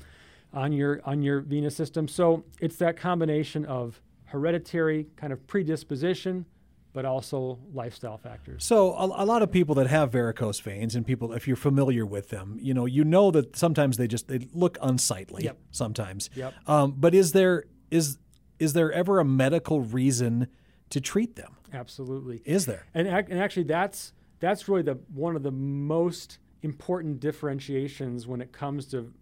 on 0.53 0.73
your 0.73 1.01
on 1.05 1.23
your 1.23 1.41
venous 1.41 1.75
system. 1.77 2.09
So 2.09 2.45
it's 2.61 2.77
that 2.77 2.97
combination 2.97 3.65
of 3.67 4.01
hereditary 4.25 5.07
kind 5.17 5.33
of 5.33 5.47
predisposition, 5.47 6.47
but 6.93 7.05
also 7.05 7.59
lifestyle 7.73 8.17
factors. 8.19 8.65
So 8.65 8.95
a, 8.95 9.05
a 9.23 9.27
lot 9.27 9.43
of 9.43 9.51
people 9.53 9.75
that 9.77 9.87
have 9.87 10.11
varicose 10.13 10.61
veins, 10.61 10.95
and 10.97 11.07
people, 11.07 11.33
if 11.33 11.47
you're 11.47 11.57
familiar 11.57 12.05
with 12.05 12.31
them, 12.31 12.59
you 12.61 12.75
know, 12.75 12.87
you 12.87 13.05
know 13.05 13.31
that 13.31 13.57
sometimes 13.57 13.97
they 13.97 14.09
just 14.09 14.29
they 14.29 14.49
look 14.53 14.79
unsightly. 14.83 15.45
Yep. 15.45 15.59
Sometimes. 15.71 16.31
Yep. 16.35 16.55
Um, 16.67 16.95
but 16.97 17.15
is 17.15 17.33
there 17.33 17.65
is 17.91 18.19
is 18.59 18.73
there 18.73 18.91
ever 18.93 19.21
a 19.21 19.25
medical 19.25 19.81
reason 19.83 20.49
to 20.91 21.01
treat 21.01 21.37
them? 21.37 21.57
Absolutely. 21.77 22.41
Is 22.45 22.67
there? 22.67 22.87
And, 22.95 23.07
ac- 23.07 23.29
and 23.31 23.39
actually, 23.39 23.65
that's 23.65 24.13
that's 24.41 24.69
really 24.69 24.83
the 24.83 24.99
one 25.15 25.37
of 25.37 25.43
the 25.43 25.51
most 25.51 26.39
important 26.63 27.21
differentiations 27.21 28.27
when 28.27 28.41
it 28.41 28.53
comes 28.53 28.87
to 28.87 29.13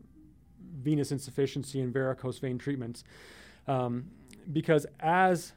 venous 0.83 1.13
insufficiency 1.13 1.81
and 1.81 1.93
varicose 1.93 2.39
vein 2.39 2.59
treatments, 2.59 3.05
um, 3.67 4.05
because 4.53 4.87
as 5.01 5.53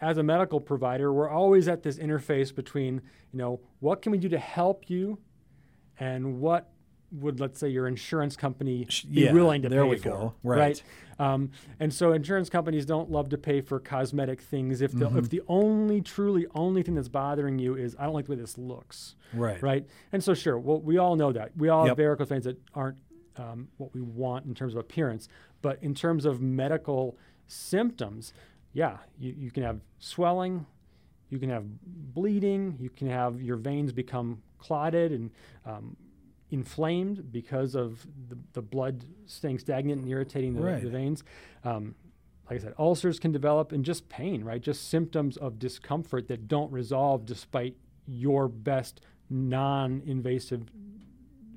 as 0.00 0.16
a 0.16 0.22
medical 0.22 0.60
provider, 0.60 1.12
we're 1.12 1.28
always 1.28 1.68
at 1.68 1.82
this 1.82 1.98
interface 1.98 2.54
between 2.54 2.94
you 3.32 3.38
know 3.38 3.60
what 3.80 4.00
can 4.02 4.12
we 4.12 4.18
do 4.18 4.28
to 4.28 4.38
help 4.38 4.88
you, 4.88 5.18
and 5.98 6.40
what 6.40 6.70
would 7.10 7.40
let's 7.40 7.58
say 7.58 7.68
your 7.68 7.86
insurance 7.88 8.36
company 8.36 8.84
be 9.10 9.22
yeah, 9.22 9.32
willing 9.32 9.62
to 9.62 9.68
there 9.68 9.84
pay 9.84 9.88
we 9.90 9.96
for, 9.96 10.08
go. 10.10 10.34
Right. 10.42 10.82
Um, 11.18 11.50
and 11.80 11.92
so 11.92 12.12
insurance 12.12 12.48
companies 12.50 12.84
don't 12.86 13.10
love 13.10 13.30
to 13.30 13.38
pay 13.38 13.60
for 13.60 13.80
cosmetic 13.80 14.40
things 14.40 14.80
if 14.82 14.92
the 14.92 15.06
Mm-hmm. 15.06 15.18
if 15.18 15.28
the 15.30 15.42
only 15.48 16.00
truly 16.02 16.46
only 16.54 16.82
thing 16.82 16.94
that's 16.94 17.08
bothering 17.08 17.58
you 17.58 17.74
is 17.76 17.96
I 17.98 18.04
don't 18.04 18.12
like 18.14 18.26
the 18.26 18.32
way 18.32 18.36
this 18.36 18.58
looks, 18.58 19.14
Right. 19.32 19.60
right? 19.62 19.86
And 20.12 20.22
so 20.22 20.34
sure, 20.34 20.58
well 20.58 20.80
we 20.80 20.98
all 20.98 21.16
know 21.16 21.32
that 21.32 21.52
we 21.56 21.68
all 21.70 21.84
Yep. 21.86 21.90
have 21.90 21.96
varicose 21.96 22.28
veins 22.28 22.44
that 22.44 22.58
aren't 22.74 22.98
um, 23.36 23.68
what 23.78 23.94
we 23.94 24.00
want 24.02 24.44
in 24.46 24.54
terms 24.54 24.74
of 24.74 24.80
appearance, 24.80 25.28
but 25.62 25.78
in 25.82 25.94
terms 25.94 26.24
of 26.24 26.40
medical 26.42 27.16
symptoms, 27.46 28.32
yeah, 28.72 28.98
you, 29.18 29.34
you 29.36 29.50
can 29.50 29.62
have 29.62 29.80
swelling, 29.98 30.66
you 31.30 31.38
can 31.38 31.48
have 31.50 31.64
bleeding, 31.84 32.76
you 32.80 32.90
can 32.90 33.08
have 33.08 33.40
your 33.40 33.56
veins 33.56 33.92
become 33.92 34.42
clotted 34.58 35.12
and 35.12 35.30
um, 35.66 35.96
inflamed 36.50 37.30
because 37.30 37.74
of 37.74 38.06
the, 38.28 38.38
the 38.54 38.62
blood 38.62 39.04
staying 39.26 39.58
stagnant 39.58 40.00
and 40.02 40.10
irritating 40.10 40.54
the, 40.54 40.62
Right. 40.62 40.82
the 40.82 40.88
veins. 40.90 41.22
Um, 41.64 41.94
like 42.48 42.60
I 42.60 42.62
said, 42.62 42.74
ulcers 42.78 43.18
can 43.18 43.30
develop 43.32 43.72
and 43.72 43.84
just 43.84 44.08
pain, 44.08 44.42
right? 44.42 44.60
Just 44.60 44.88
symptoms 44.88 45.36
of 45.36 45.58
discomfort 45.58 46.28
that 46.28 46.48
don't 46.48 46.72
resolve 46.72 47.26
despite 47.26 47.76
your 48.06 48.48
best 48.48 49.02
non 49.28 50.02
invasive 50.06 50.62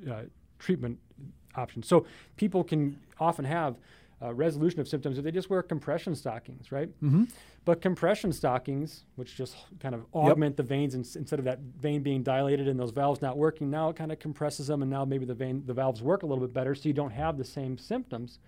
uh, 0.10 0.24
treatment 0.60 1.00
options. 1.56 1.88
So 1.88 2.06
people 2.36 2.64
can 2.66 3.00
often 3.20 3.46
have 3.46 3.78
uh, 4.24 4.34
resolution 4.34 4.80
of 4.80 4.88
symptoms 4.88 5.18
if 5.18 5.24
they 5.24 5.32
just 5.32 5.50
wear 5.50 5.62
compression 5.64 6.16
stockings, 6.16 6.72
right? 6.72 6.90
Mm-hmm. 7.02 7.24
But 7.66 7.82
compression 7.82 8.32
stockings, 8.34 9.06
which 9.16 9.36
just 9.36 9.56
kind 9.80 9.94
of 9.96 10.06
augment 10.14 10.58
the 10.58 10.64
veins 10.64 10.96
ins- 10.96 11.16
instead 11.16 11.40
of 11.40 11.46
that 11.46 11.60
vein 11.60 12.02
being 12.04 12.24
dilated 12.24 12.68
and 12.68 12.80
those 12.80 12.92
valves 12.92 13.22
not 13.22 13.38
working, 13.38 13.70
now 13.70 13.90
it 13.90 13.96
kind 13.96 14.12
of 14.12 14.20
compresses 14.20 14.68
them, 14.68 14.82
and 14.82 14.90
now 14.92 15.06
maybe 15.06 15.26
the 15.26 15.34
vein, 15.34 15.64
the 15.66 15.74
valves 15.74 16.02
work 16.02 16.24
a 16.24 16.26
little 16.26 16.44
bit 16.46 16.54
better, 16.54 16.76
so 16.76 16.88
you 16.88 16.94
don't 16.94 17.12
have 17.12 17.38
the 17.38 17.44
same 17.44 17.78
symptoms, 17.78 18.40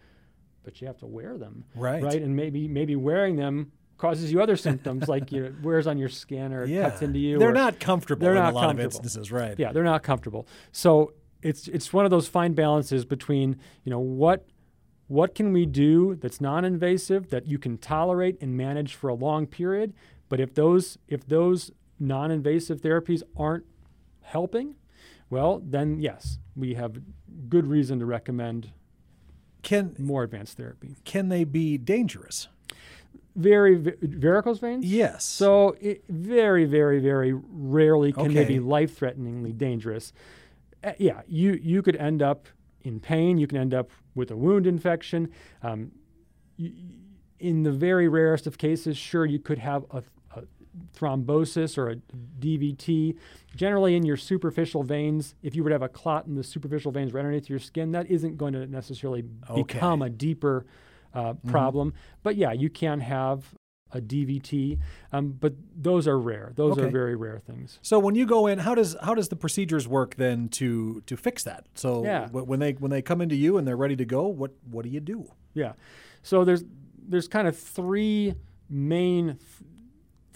but 0.63 0.80
you 0.82 0.88
have 0.88 0.98
to 1.00 1.06
wear 1.06 1.38
them, 1.38 1.63
Right. 1.75 2.01
right? 2.03 2.22
And 2.22 2.36
maybe 2.36 2.68
maybe 2.68 2.96
wearing 2.96 3.36
them 3.36 3.72
causes 3.98 4.32
you 4.32 4.42
other 4.42 4.58
symptoms 4.58 5.08
like 5.08 5.32
you 5.32 5.44
know, 5.44 5.53
wears 5.63 5.88
on 5.88 5.98
your 5.98 6.10
skin 6.10 6.51
or 6.53 6.63
it 6.63 6.70
Yeah. 6.70 6.89
cuts 6.89 7.01
into 7.01 7.20
you. 7.20 7.38
They're 7.39 7.51
not 7.53 7.80
comfortable 7.80 8.22
they're 8.25 8.36
in 8.36 8.42
not 8.42 8.53
a 8.53 8.56
lot 8.56 8.70
of 8.72 8.80
instances, 8.80 9.32
right? 9.32 9.58
yeah, 9.58 9.71
they're 9.71 9.84
not 9.84 10.04
comfortable. 10.04 10.48
So 10.71 11.13
it's 11.41 11.67
it's 11.67 11.91
one 11.93 12.06
of 12.06 12.12
those 12.12 12.28
fine 12.28 12.54
balances 12.54 13.06
between 13.06 13.58
you 13.84 13.89
know 13.91 14.00
what 14.00 14.45
what 15.13 15.36
can 15.36 15.54
we 15.54 15.63
do 15.67 16.15
that's 16.15 16.41
non-invasive 16.41 17.30
that 17.30 17.45
you 17.45 17.60
can 17.60 17.78
tolerate 17.78 18.36
and 18.41 18.58
manage 18.58 18.95
for 18.95 19.10
a 19.10 19.13
long 19.13 19.45
period, 19.45 19.93
but 20.28 20.39
if 20.39 20.56
those 20.56 20.97
if 21.08 21.28
those 21.28 21.71
non-invasive 21.99 22.82
therapies 22.82 23.21
aren't 23.38 23.63
helping, 24.21 24.73
well 25.30 25.62
then 25.63 25.99
yes, 25.99 26.39
we 26.56 26.73
have 26.73 26.99
good 27.47 27.67
reason 27.67 27.99
to 27.99 28.06
recommend 28.08 28.71
Can 29.62 29.95
more 29.99 30.23
advanced 30.23 30.58
therapy. 30.58 30.95
can 31.06 31.30
they 31.30 31.43
be 31.43 31.78
dangerous? 31.78 32.47
Very 33.36 33.76
va- 33.76 33.97
varicose 34.02 34.60
veins. 34.60 34.84
Yes. 34.84 35.23
So 35.26 35.76
it, 35.80 36.04
very, 36.10 36.65
very, 36.65 36.99
very 36.99 37.34
rarely 37.34 38.12
can 38.13 38.34
they 38.34 38.45
be 38.45 38.60
life-threateningly 38.60 39.54
dangerous. 39.54 40.12
Uh, 40.84 40.93
yeah, 40.97 41.21
you 41.28 41.54
you 41.62 41.84
could 41.84 41.97
end 41.97 42.21
up 42.23 42.47
in 42.84 43.00
pain. 43.00 43.38
You 43.38 43.48
can 43.48 43.58
end 43.58 43.74
up 43.74 43.89
with 44.15 44.32
a 44.32 44.36
wound 44.36 44.67
infection. 44.67 45.30
Um, 45.62 45.91
y- 46.60 46.72
y- 46.76 46.96
in 47.39 47.63
the 47.63 47.72
very 47.72 48.08
rarest 48.08 48.48
of 48.48 48.58
cases, 48.58 48.96
sure, 48.98 49.26
you 49.26 49.39
could 49.39 49.58
have 49.60 49.86
a, 49.91 50.02
a 50.36 50.43
thrombosis 50.98 51.78
or 51.78 51.89
a 51.89 51.96
DVT. 52.39 53.17
Generally, 53.56 53.96
in 53.96 54.06
your 54.06 54.17
superficial 54.17 54.84
veins, 54.84 55.36
if 55.43 55.56
you 55.56 55.63
were 55.63 55.69
to 55.69 55.74
have 55.76 55.82
a 55.82 55.89
clot 55.89 56.26
in 56.26 56.36
the 56.36 56.43
superficial 56.43 56.91
veins 56.91 57.13
right 57.13 57.19
underneath 57.22 57.50
your 57.50 57.60
skin, 57.60 57.91
that 57.91 58.10
isn't 58.10 58.38
going 58.38 58.54
to 58.54 58.65
necessarily 58.67 59.24
Okay. 59.50 59.62
become 59.63 60.02
a 60.02 60.10
deeper 60.10 60.65
uh, 61.13 61.34
problem. 61.48 61.93
But 62.24 62.38
yeah, 62.38 62.54
you 62.54 62.69
can 62.69 63.02
have 63.02 63.54
a 63.93 64.01
DVT, 64.01 64.79
um, 65.12 65.38
but 65.39 65.53
those 65.75 66.08
are 66.08 66.19
rare. 66.19 66.51
Those 66.56 66.77
are 66.77 66.89
very 66.89 67.15
rare 67.15 67.39
things. 67.39 67.79
So 67.82 67.99
when 67.99 68.15
you 68.15 68.25
go 68.25 68.47
in, 68.47 68.60
how 68.60 68.75
does 68.75 68.95
how 69.01 69.13
does 69.13 69.29
the 69.29 69.36
procedures 69.36 69.88
work 69.88 70.15
then 70.15 70.49
to 70.49 71.01
to 71.06 71.15
fix 71.15 71.43
that? 71.43 71.65
So 71.75 72.03
Yeah. 72.03 72.27
wh- 72.29 72.47
when 72.47 72.60
they 72.60 72.71
when 72.73 72.91
they 72.91 73.01
come 73.01 73.21
into 73.21 73.36
you 73.36 73.58
and 73.58 73.67
they're 73.67 73.77
ready 73.77 73.95
to 73.97 74.06
go, 74.06 74.27
what 74.27 74.51
what 74.69 74.84
do 74.84 74.89
you 74.89 74.99
do? 74.99 75.32
Yeah. 75.53 75.73
So 76.23 76.43
there's 76.43 76.63
there's 77.08 77.27
kind 77.27 77.47
of 77.47 77.58
three 77.58 78.34
main 78.69 79.25
th- 79.38 79.39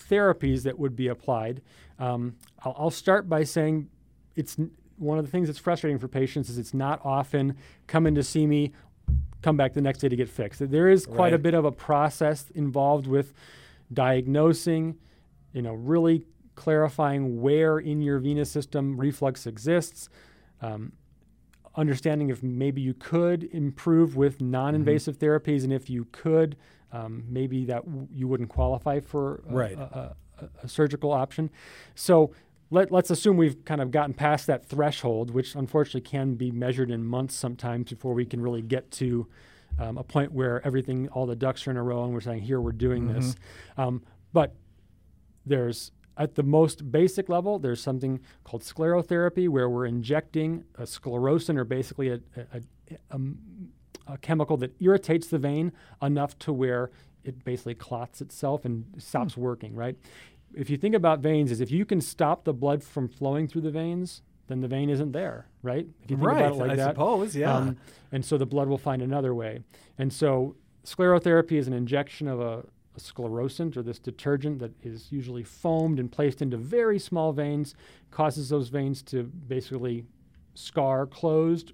therapies 0.10 0.64
that 0.64 0.78
would 0.78 0.96
be 0.96 1.08
applied. 1.08 1.62
Um, 2.00 2.36
I'll, 2.64 2.76
I'll 2.78 2.92
start 2.92 3.28
by 3.28 3.44
saying 3.44 3.90
it's 4.36 4.60
n- 4.60 4.72
one 4.98 5.18
of 5.18 5.26
the 5.26 5.32
things 5.32 5.48
that's 5.48 5.60
frustrating 5.60 6.00
for 6.00 6.08
patients 6.08 6.50
is 6.50 6.58
it's 6.58 6.74
not 6.74 7.00
often 7.04 7.56
come 7.88 8.06
in 8.08 8.16
to 8.16 8.24
see 8.24 8.46
me, 8.48 8.72
come 9.48 9.56
back 9.56 9.72
the 9.72 9.80
next 9.80 10.00
day 10.00 10.10
to 10.10 10.16
get 10.18 10.28
fixed. 10.28 10.60
There 10.70 10.90
is 10.90 11.06
quite 11.06 11.32
a 11.34 11.38
bit 11.38 11.54
of 11.54 11.64
a 11.64 11.72
process 11.72 12.50
involved 12.54 13.08
with 13.08 13.34
diagnosing, 13.94 14.98
you 15.54 15.62
know, 15.62 15.74
really 15.74 16.24
clarifying 16.56 17.40
where 17.42 17.80
in 17.80 18.02
your 18.02 18.20
venous 18.20 18.52
system 18.52 18.98
reflux 19.00 19.48
exists. 19.48 20.10
Um, 20.62 20.92
understanding 21.78 22.30
if 22.30 22.44
maybe 22.44 22.82
you 22.82 22.94
could 22.94 23.46
improve 23.54 24.18
with 24.18 24.42
non-invasive 24.42 25.18
therapies, 25.18 25.64
and 25.64 25.72
if 25.72 25.90
you 25.90 26.06
could, 26.12 26.58
um, 26.92 27.24
maybe 27.30 27.64
that 27.66 27.86
w- 27.86 28.08
you 28.12 28.28
wouldn't 28.28 28.50
qualify 28.50 29.00
for 29.00 29.44
a, 29.50 29.54
Right. 29.56 29.78
a, 29.78 30.16
a- 30.42 30.50
a 30.64 30.68
surgical 30.68 31.14
option. 31.14 31.50
So 31.96 32.32
let, 32.70 32.92
let's 32.92 33.10
assume 33.10 33.38
we've 33.38 33.64
kind 33.66 33.82
of 33.82 33.92
gotten 33.92 34.14
past 34.14 34.48
that 34.48 34.66
threshold, 34.66 35.32
which 35.32 35.56
unfortunately 35.56 36.02
can 36.02 36.36
be 36.36 36.52
measured 36.52 36.92
in 36.92 37.06
months 37.06 37.36
sometimes 37.36 37.90
before 37.90 38.14
we 38.14 38.26
can 38.26 38.42
really 38.42 38.62
get 38.62 38.92
to 38.92 39.28
um, 39.80 39.98
a 39.98 40.04
point 40.04 40.32
where 40.32 40.66
everything, 40.66 41.08
all 41.10 41.26
the 41.26 41.36
ducks 41.36 41.68
are 41.68 41.72
in 41.72 41.78
a 41.78 41.84
row, 41.84 42.04
and 42.04 42.14
we're 42.14 42.22
saying, 42.22 42.42
here, 42.42 42.60
we're 42.60 42.72
doing 42.72 43.08
this. 43.08 43.36
Um, 43.78 44.04
but 44.34 44.56
there's 45.46 45.92
at 46.18 46.34
the 46.36 46.44
most 46.44 46.92
basic 46.92 47.30
level, 47.30 47.60
there's 47.60 47.80
something 47.80 48.20
called 48.44 48.64
sclerotherapy, 48.64 49.48
where 49.48 49.70
we're 49.70 49.86
injecting 49.86 50.64
a 50.76 50.84
sclerosant, 50.84 51.58
or 51.60 51.64
basically 51.64 52.10
a, 52.10 52.20
a, 52.36 52.62
a, 53.12 53.20
a 54.08 54.18
chemical 54.18 54.58
that 54.58 54.74
irritates 54.82 55.28
the 55.28 55.38
vein 55.38 55.72
enough 56.02 56.38
to 56.40 56.52
where 56.52 56.90
it 57.24 57.46
basically 57.46 57.76
clots 57.76 58.20
itself 58.20 58.66
and 58.66 58.86
stops 58.98 59.36
Hmm. 59.36 59.42
working. 59.42 59.76
Right? 59.76 59.96
If 60.58 60.70
you 60.70 60.78
think 60.78 60.96
about 60.96 61.20
veins, 61.20 61.52
is 61.52 61.62
if 61.62 61.72
you 61.72 61.86
can 61.86 62.02
stop 62.02 62.44
the 62.44 62.54
blood 62.54 62.84
from 62.84 63.08
flowing 63.08 63.48
through 63.48 63.62
the 63.62 63.72
veins, 63.72 64.24
then 64.48 64.62
the 64.62 64.68
vein 64.68 64.90
isn't 64.90 65.12
there. 65.12 65.48
Right? 65.62 65.88
If 66.04 66.12
you 66.12 66.18
think 66.18 66.28
right, 66.28 66.40
about 66.40 66.54
it 66.54 66.58
like 66.58 66.72
I 66.72 66.76
that, 66.76 66.96
suppose, 66.96 67.36
yeah. 67.36 67.56
um, 67.56 67.78
and 68.12 68.26
so 68.26 68.38
the 68.38 68.46
blood 68.46 68.68
will 68.68 68.78
find 68.78 69.02
another 69.02 69.36
way. 69.36 69.60
And 69.98 70.12
so 70.12 70.56
sclerotherapy 70.84 71.54
is 71.54 71.68
an 71.68 71.74
injection 71.74 72.28
of 72.28 72.40
a, 72.40 72.64
a 72.96 73.00
sclerosant 73.00 73.78
or 73.78 73.84
this 73.84 74.00
detergent 74.00 74.60
that 74.60 74.72
is 74.82 75.12
usually 75.12 75.44
foamed 75.44 76.00
and 76.00 76.12
placed 76.12 76.42
into 76.42 76.58
very 76.58 76.98
small 76.98 77.34
veins, 77.34 77.76
causes 78.10 78.50
those 78.50 78.70
veins 78.70 79.04
to 79.04 79.24
basically 79.24 80.06
scar 80.56 81.06
closed, 81.06 81.74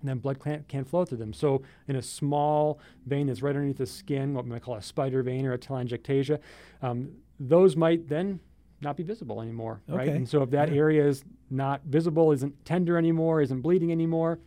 and 0.00 0.08
then 0.08 0.18
blood 0.18 0.42
can't, 0.42 0.66
can't 0.68 0.88
flow 0.88 1.04
through 1.04 1.18
them. 1.18 1.32
So 1.32 1.62
in 1.88 1.96
a 1.96 2.02
small 2.02 2.78
vein 3.04 3.26
that's 3.26 3.42
right 3.42 3.54
underneath 3.54 3.76
the 3.76 3.86
skin, 3.86 4.32
what 4.32 4.44
we 4.44 4.50
might 4.50 4.62
call 4.62 4.76
a 4.76 4.82
spider 4.82 5.22
vein 5.22 5.44
or 5.44 5.52
a 5.52 5.58
telangiectasia, 5.58 6.38
um, 6.80 7.10
those 7.40 7.74
might 7.74 8.08
then 8.08 8.38
not 8.82 8.96
be 8.96 9.02
visible 9.02 9.40
anymore, 9.42 9.80
right? 9.88 10.08
And 10.08 10.28
so 10.28 10.42
if 10.42 10.50
that 10.50 10.68
Yeah. 10.70 10.76
area 10.78 11.06
is 11.06 11.24
not 11.50 11.82
visible, 11.84 12.32
isn't 12.32 12.64
tender 12.64 12.96
anymore, 12.96 13.40
isn't 13.40 13.62
bleeding 13.62 13.90
anymore, 13.90 14.38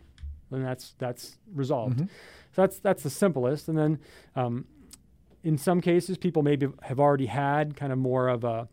then 0.50 0.62
that's 0.62 0.94
that's 0.98 1.38
resolved. 1.52 1.98
Mhm. 2.00 2.08
So 2.52 2.62
that's 2.62 2.78
that's 2.78 3.02
the 3.02 3.10
simplest. 3.10 3.68
And 3.68 3.76
then 3.76 3.98
um, 4.36 4.66
in 5.42 5.58
some 5.58 5.80
cases, 5.80 6.16
people 6.16 6.42
maybe 6.42 6.68
have 6.82 6.98
already 7.00 7.26
had 7.26 7.76
kind 7.76 7.92
of 7.92 7.98
more 7.98 8.28
of 8.28 8.44
a, 8.44 8.68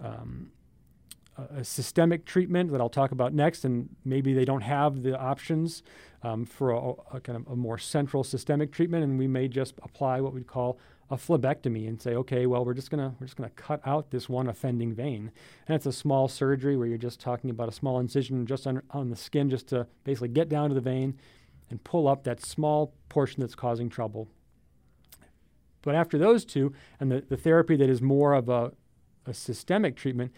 um, 0.00 0.50
a, 1.38 1.60
a 1.60 1.64
systemic 1.64 2.24
treatment 2.26 2.70
that 2.72 2.80
I'll 2.80 2.90
talk 2.90 3.12
about 3.12 3.32
next, 3.32 3.64
and 3.64 3.88
maybe 4.04 4.34
they 4.34 4.44
don't 4.44 4.60
have 4.62 5.02
the 5.02 5.18
options 5.18 5.82
um, 6.22 6.44
for 6.44 6.70
a, 6.70 7.16
a, 7.16 7.20
kind 7.20 7.36
of 7.38 7.46
a 7.50 7.56
more 7.56 7.78
central 7.78 8.22
systemic 8.24 8.72
treatment, 8.72 9.04
and 9.04 9.18
we 9.18 9.26
may 9.26 9.48
just 9.48 9.74
apply 9.82 10.20
what 10.20 10.34
we 10.34 10.42
call 10.42 10.78
a 11.12 11.16
phlebectomy 11.16 11.86
and 11.86 12.00
say, 12.00 12.14
okay, 12.14 12.46
well, 12.46 12.64
we're 12.64 12.72
just 12.72 12.90
gonna 12.90 13.14
we're 13.20 13.26
just 13.26 13.36
gonna 13.36 13.50
cut 13.50 13.82
out 13.84 14.10
this 14.10 14.30
one 14.30 14.48
offending 14.48 14.94
vein, 14.94 15.30
and 15.68 15.76
it's 15.76 15.84
a 15.84 15.92
small 15.92 16.26
surgery 16.26 16.74
where 16.74 16.88
you're 16.88 16.96
just 16.96 17.20
talking 17.20 17.50
about 17.50 17.68
a 17.68 17.72
small 17.72 18.00
incision 18.00 18.46
just 18.46 18.66
on, 18.66 18.80
on 18.90 19.10
the 19.10 19.16
skin, 19.16 19.50
just 19.50 19.68
to 19.68 19.86
basically 20.04 20.28
get 20.28 20.48
down 20.48 20.70
to 20.70 20.74
the 20.74 20.80
vein 20.80 21.18
and 21.68 21.84
pull 21.84 22.08
up 22.08 22.24
that 22.24 22.40
small 22.40 22.94
portion 23.10 23.42
that's 23.42 23.54
causing 23.54 23.90
trouble. 23.90 24.26
But 25.82 25.94
after 25.94 26.16
those 26.16 26.46
two, 26.46 26.72
and 26.98 27.12
the, 27.12 27.20
the 27.20 27.36
therapy 27.36 27.76
that 27.76 27.90
is 27.90 28.00
more 28.00 28.32
of 28.32 28.48
a, 28.48 28.72
a 29.26 29.34
systemic 29.34 29.96
treatment, 29.96 30.32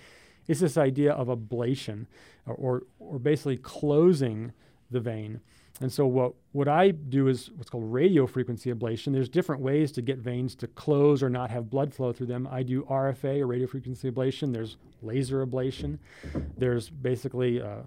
is 0.48 0.58
this 0.58 0.76
idea 0.76 1.12
of 1.12 1.28
ablation, 1.28 2.06
or, 2.46 2.54
or, 2.54 2.82
or 2.98 3.18
basically 3.20 3.58
closing 3.58 4.52
the 4.90 5.00
vein. 5.00 5.40
And 5.80 5.92
so 5.92 6.06
what, 6.06 6.34
what 6.52 6.68
I 6.68 6.92
do 6.92 7.26
is 7.26 7.50
what's 7.56 7.68
called 7.68 7.92
radio 7.92 8.26
frequency 8.28 8.72
ablation. 8.72 9.12
There's 9.12 9.28
different 9.28 9.60
ways 9.60 9.90
to 9.92 10.02
get 10.02 10.18
veins 10.18 10.54
to 10.56 10.68
close 10.68 11.20
or 11.22 11.28
not 11.28 11.50
have 11.50 11.68
blood 11.68 11.92
flow 11.92 12.12
through 12.12 12.28
them. 12.28 12.48
I 12.50 12.62
do 12.62 12.82
RFA 12.84 13.40
or 13.40 13.46
radio 13.48 13.66
frequency 13.66 14.08
ablation. 14.10 14.52
There's 14.52 14.76
laser 15.02 15.44
ablation. 15.44 15.98
There's 16.56 16.90
basically 16.90 17.60
uh, 17.60 17.78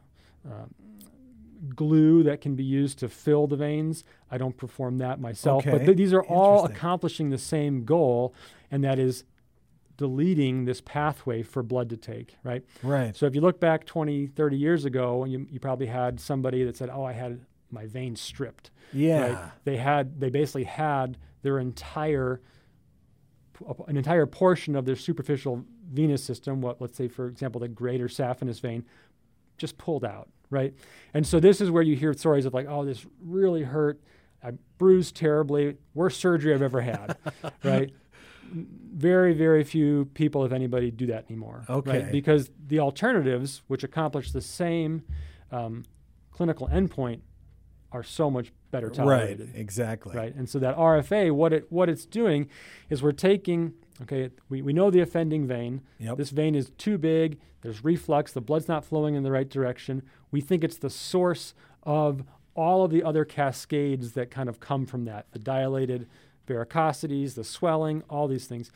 uh, 0.45 0.65
glue 1.75 2.23
that 2.23 2.41
can 2.41 2.55
be 2.55 2.63
used 2.63 2.99
to 2.99 3.07
fill 3.09 3.47
the 3.47 3.55
veins. 3.55 4.03
I 4.29 4.37
don't 4.37 4.57
perform 4.57 4.97
that 4.97 5.19
myself, 5.21 5.65
Okay. 5.65 5.77
but 5.77 5.85
th- 5.85 5.97
these 5.97 6.13
are 6.13 6.23
all 6.23 6.65
accomplishing 6.65 7.29
the 7.29 7.37
same 7.37 7.85
goal, 7.85 8.33
and 8.69 8.83
that 8.83 8.99
is 8.99 9.23
deleting 9.95 10.65
this 10.65 10.81
pathway 10.81 11.41
for 11.41 11.63
blood 11.63 11.89
to 11.89 11.97
take, 11.97 12.35
right? 12.43 12.63
Right. 12.83 13.15
So 13.15 13.25
if 13.25 13.33
you 13.33 13.41
look 13.41 13.59
back 13.59 13.85
20, 13.85 14.27
30 14.27 14.57
years 14.57 14.85
ago, 14.85 15.23
and 15.23 15.31
you, 15.31 15.47
you 15.49 15.59
probably 15.59 15.87
had 15.87 16.19
somebody 16.19 16.63
that 16.65 16.77
said, 16.77 16.89
"Oh, 16.91 17.03
I 17.03 17.13
had 17.13 17.39
my 17.71 17.85
veins 17.85 18.21
stripped." 18.21 18.71
Yeah. 18.93 19.33
Right? 19.33 19.51
They 19.63 19.77
had 19.77 20.19
they 20.19 20.29
basically 20.29 20.65
had 20.65 21.17
their 21.41 21.59
entire 21.59 22.41
an 23.87 23.97
entire 23.97 24.25
portion 24.25 24.75
of 24.75 24.85
their 24.85 24.95
superficial 24.95 25.65
venous 25.91 26.23
system, 26.23 26.61
what 26.61 26.81
let's 26.81 26.97
say 26.97 27.07
for 27.07 27.27
example 27.27 27.59
the 27.59 27.67
greater 27.67 28.07
saphenous 28.07 28.59
vein, 28.59 28.85
just 29.57 29.77
pulled 29.77 30.05
out, 30.05 30.29
right? 30.49 30.73
And 31.13 31.25
so 31.25 31.39
this 31.39 31.61
is 31.61 31.71
where 31.71 31.83
you 31.83 31.95
hear 31.95 32.13
stories 32.13 32.45
of 32.45 32.53
like, 32.53 32.67
"Oh, 32.69 32.85
this 32.85 33.05
really 33.21 33.63
hurt. 33.63 33.99
I 34.43 34.51
bruised 34.77 35.15
terribly. 35.15 35.77
Worst 35.93 36.19
surgery 36.19 36.53
I've 36.53 36.61
ever 36.61 36.81
had." 36.81 37.17
right? 37.63 37.91
very, 38.51 39.33
very 39.33 39.63
few 39.63 40.05
people, 40.13 40.45
if 40.45 40.51
anybody, 40.51 40.91
do 40.91 41.07
that 41.07 41.25
anymore. 41.29 41.65
Okay. 41.69 42.03
Right? 42.03 42.11
Because 42.11 42.49
the 42.67 42.79
alternatives, 42.79 43.61
which 43.67 43.83
accomplish 43.83 44.31
the 44.31 44.41
same 44.41 45.03
um, 45.51 45.83
clinical 46.31 46.67
endpoint, 46.67 47.21
are 47.91 48.03
so 48.03 48.29
much 48.29 48.51
better 48.71 48.89
tolerated. 48.89 49.49
Right. 49.51 49.59
Exactly. 49.59 50.15
Right. 50.15 50.35
And 50.35 50.49
so 50.49 50.59
that 50.59 50.75
RFA, 50.75 51.31
what 51.31 51.53
it 51.53 51.71
what 51.71 51.89
it's 51.89 52.05
doing 52.05 52.49
is 52.89 53.01
we're 53.01 53.11
taking 53.11 53.73
okay, 54.01 54.29
we, 54.49 54.61
we 54.61 54.73
know 54.73 54.91
the 54.91 55.01
offending 55.01 55.47
vein. 55.47 55.81
Yep. 55.99 56.17
This 56.17 56.29
vein 56.29 56.55
is 56.55 56.69
too 56.77 56.97
big, 56.97 57.39
there's 57.61 57.83
reflux, 57.83 58.31
the 58.31 58.41
blood's 58.41 58.67
not 58.67 58.85
flowing 58.85 59.15
in 59.15 59.23
the 59.23 59.31
right 59.31 59.49
direction. 59.49 60.03
We 60.31 60.41
think 60.41 60.63
it's 60.63 60.77
the 60.77 60.89
source 60.89 61.53
of 61.83 62.23
all 62.53 62.83
of 62.83 62.91
the 62.91 63.03
other 63.03 63.25
cascades 63.25 64.13
that 64.13 64.31
kind 64.31 64.49
of 64.49 64.59
come 64.59 64.85
from 64.85 65.05
that, 65.05 65.27
the 65.31 65.39
dilated 65.39 66.07
varicosities, 66.47 67.35
the 67.35 67.43
swelling, 67.43 68.03
all 68.09 68.27
these 68.27 68.45
things. 68.47 68.71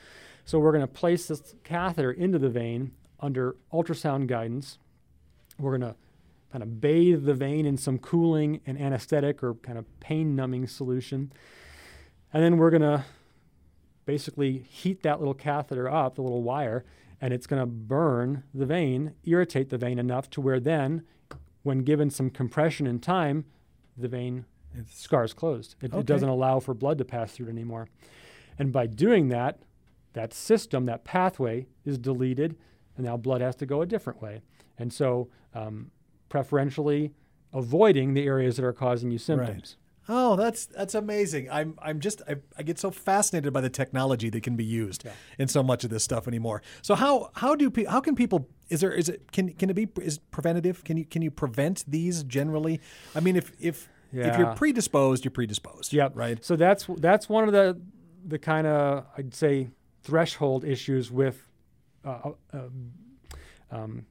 So 0.45 0.59
we're 0.59 0.71
going 0.71 0.81
to 0.81 0.87
place 0.87 1.27
this 1.27 1.55
catheter 1.63 2.11
into 2.11 2.39
the 2.39 2.49
vein 2.49 2.91
under 3.19 3.55
ultrasound 3.71 4.27
guidance. 4.27 4.77
We're 5.57 5.77
going 5.77 5.91
to 5.91 5.95
kind 6.51 6.63
of 6.63 6.81
bathe 6.81 7.23
the 7.25 7.33
vein 7.33 7.65
in 7.65 7.77
some 7.77 7.97
cooling 7.97 8.59
and 8.65 8.79
anesthetic 8.79 9.41
or 9.41 9.55
kind 9.55 9.77
of 9.77 9.85
pain 9.99 10.35
numbing 10.35 10.67
solution. 10.67 11.31
And 12.33 12.43
then 12.43 12.57
we're 12.57 12.69
going 12.69 12.81
to 12.81 13.05
basically 14.05 14.59
heat 14.59 15.03
that 15.03 15.19
little 15.19 15.33
catheter 15.33 15.89
up, 15.89 16.15
the 16.15 16.21
little 16.21 16.43
wire, 16.43 16.83
and 17.21 17.33
it's 17.33 17.47
going 17.47 17.61
to 17.61 17.65
burn 17.67 18.43
the 18.53 18.65
vein, 18.65 19.13
irritate 19.23 19.69
the 19.69 19.77
vein 19.77 19.99
enough 19.99 20.29
to 20.31 20.41
where 20.41 20.59
then, 20.59 21.03
when 21.63 21.79
given 21.79 22.09
some 22.09 22.29
compression 22.29 22.87
in 22.87 22.99
time, 22.99 23.45
the 23.95 24.07
vein 24.07 24.45
It's 24.73 24.97
scars 24.99 25.33
closed. 25.33 25.75
It, 25.81 25.91
Okay. 25.91 25.99
it 25.99 26.05
doesn't 26.05 26.29
allow 26.29 26.59
for 26.59 26.73
blood 26.73 26.97
to 26.97 27.05
pass 27.05 27.33
through 27.33 27.47
it 27.47 27.51
anymore. 27.51 27.87
And 28.57 28.71
by 28.71 28.87
doing 28.87 29.27
that, 29.29 29.59
that 30.13 30.33
system, 30.33 30.85
that 30.85 31.03
pathway 31.03 31.67
is 31.85 31.97
deleted, 31.97 32.55
and 32.95 33.05
now 33.05 33.17
blood 33.17 33.41
has 33.41 33.55
to 33.57 33.65
go 33.65 33.81
a 33.81 33.85
different 33.85 34.21
way. 34.21 34.41
And 34.77 34.91
so, 34.91 35.29
um, 35.53 35.91
preferentially 36.31 37.13
avoiding 37.53 38.13
the 38.15 38.25
areas 38.25 38.55
that 38.55 38.65
are 38.65 38.73
causing 38.73 39.11
you 39.11 39.17
symptoms. 39.19 39.75
Oh, 40.09 40.35
that's 40.35 40.65
that's 40.65 40.95
amazing. 40.95 41.47
I'm 41.51 41.77
I'm 41.81 41.99
just 41.99 42.21
I, 42.27 42.37
I 42.57 42.63
get 42.63 42.79
so 42.79 42.89
fascinated 42.89 43.53
by 43.53 43.61
the 43.61 43.69
technology 43.69 44.29
that 44.31 44.41
can 44.41 44.55
be 44.55 44.63
used 44.63 45.03
Yeah. 45.05 45.11
in 45.37 45.47
so 45.47 45.61
much 45.61 45.83
of 45.83 45.89
this 45.91 46.03
stuff 46.03 46.27
anymore. 46.27 46.63
So 46.81 46.95
how 46.95 47.29
how 47.35 47.55
do 47.55 47.69
pe- 47.69 47.85
how 47.85 48.01
can 48.01 48.15
people 48.15 48.49
is 48.69 48.81
there 48.81 48.91
is 48.91 49.09
it 49.09 49.31
can 49.31 49.53
can 49.53 49.69
it 49.69 49.75
be 49.75 49.87
is 50.01 50.17
preventative? 50.17 50.83
Can 50.83 50.97
you 50.97 51.05
can 51.05 51.21
you 51.21 51.29
prevent 51.29 51.83
these 51.87 52.23
generally? 52.23 52.81
I 53.15 53.19
mean 53.19 53.35
if 53.35 53.51
if 53.59 53.89
if 54.13 54.37
you're 54.37 54.55
predisposed, 54.55 55.23
you're 55.23 55.31
predisposed. 55.31 55.93
Yep. 55.93 56.13
Right. 56.15 56.43
So 56.43 56.55
that's 56.55 56.87
that's 56.97 57.29
one 57.29 57.43
of 57.47 57.53
the 57.53 57.79
the 58.25 58.39
kind 58.39 58.65
of 58.67 59.05
I'd 59.17 59.33
say 59.35 59.69
threshold 60.03 60.65
issues 60.65 61.11
with 61.11 61.47
uh, 62.03 62.31
uh, 62.51 62.57
um, 63.71 64.05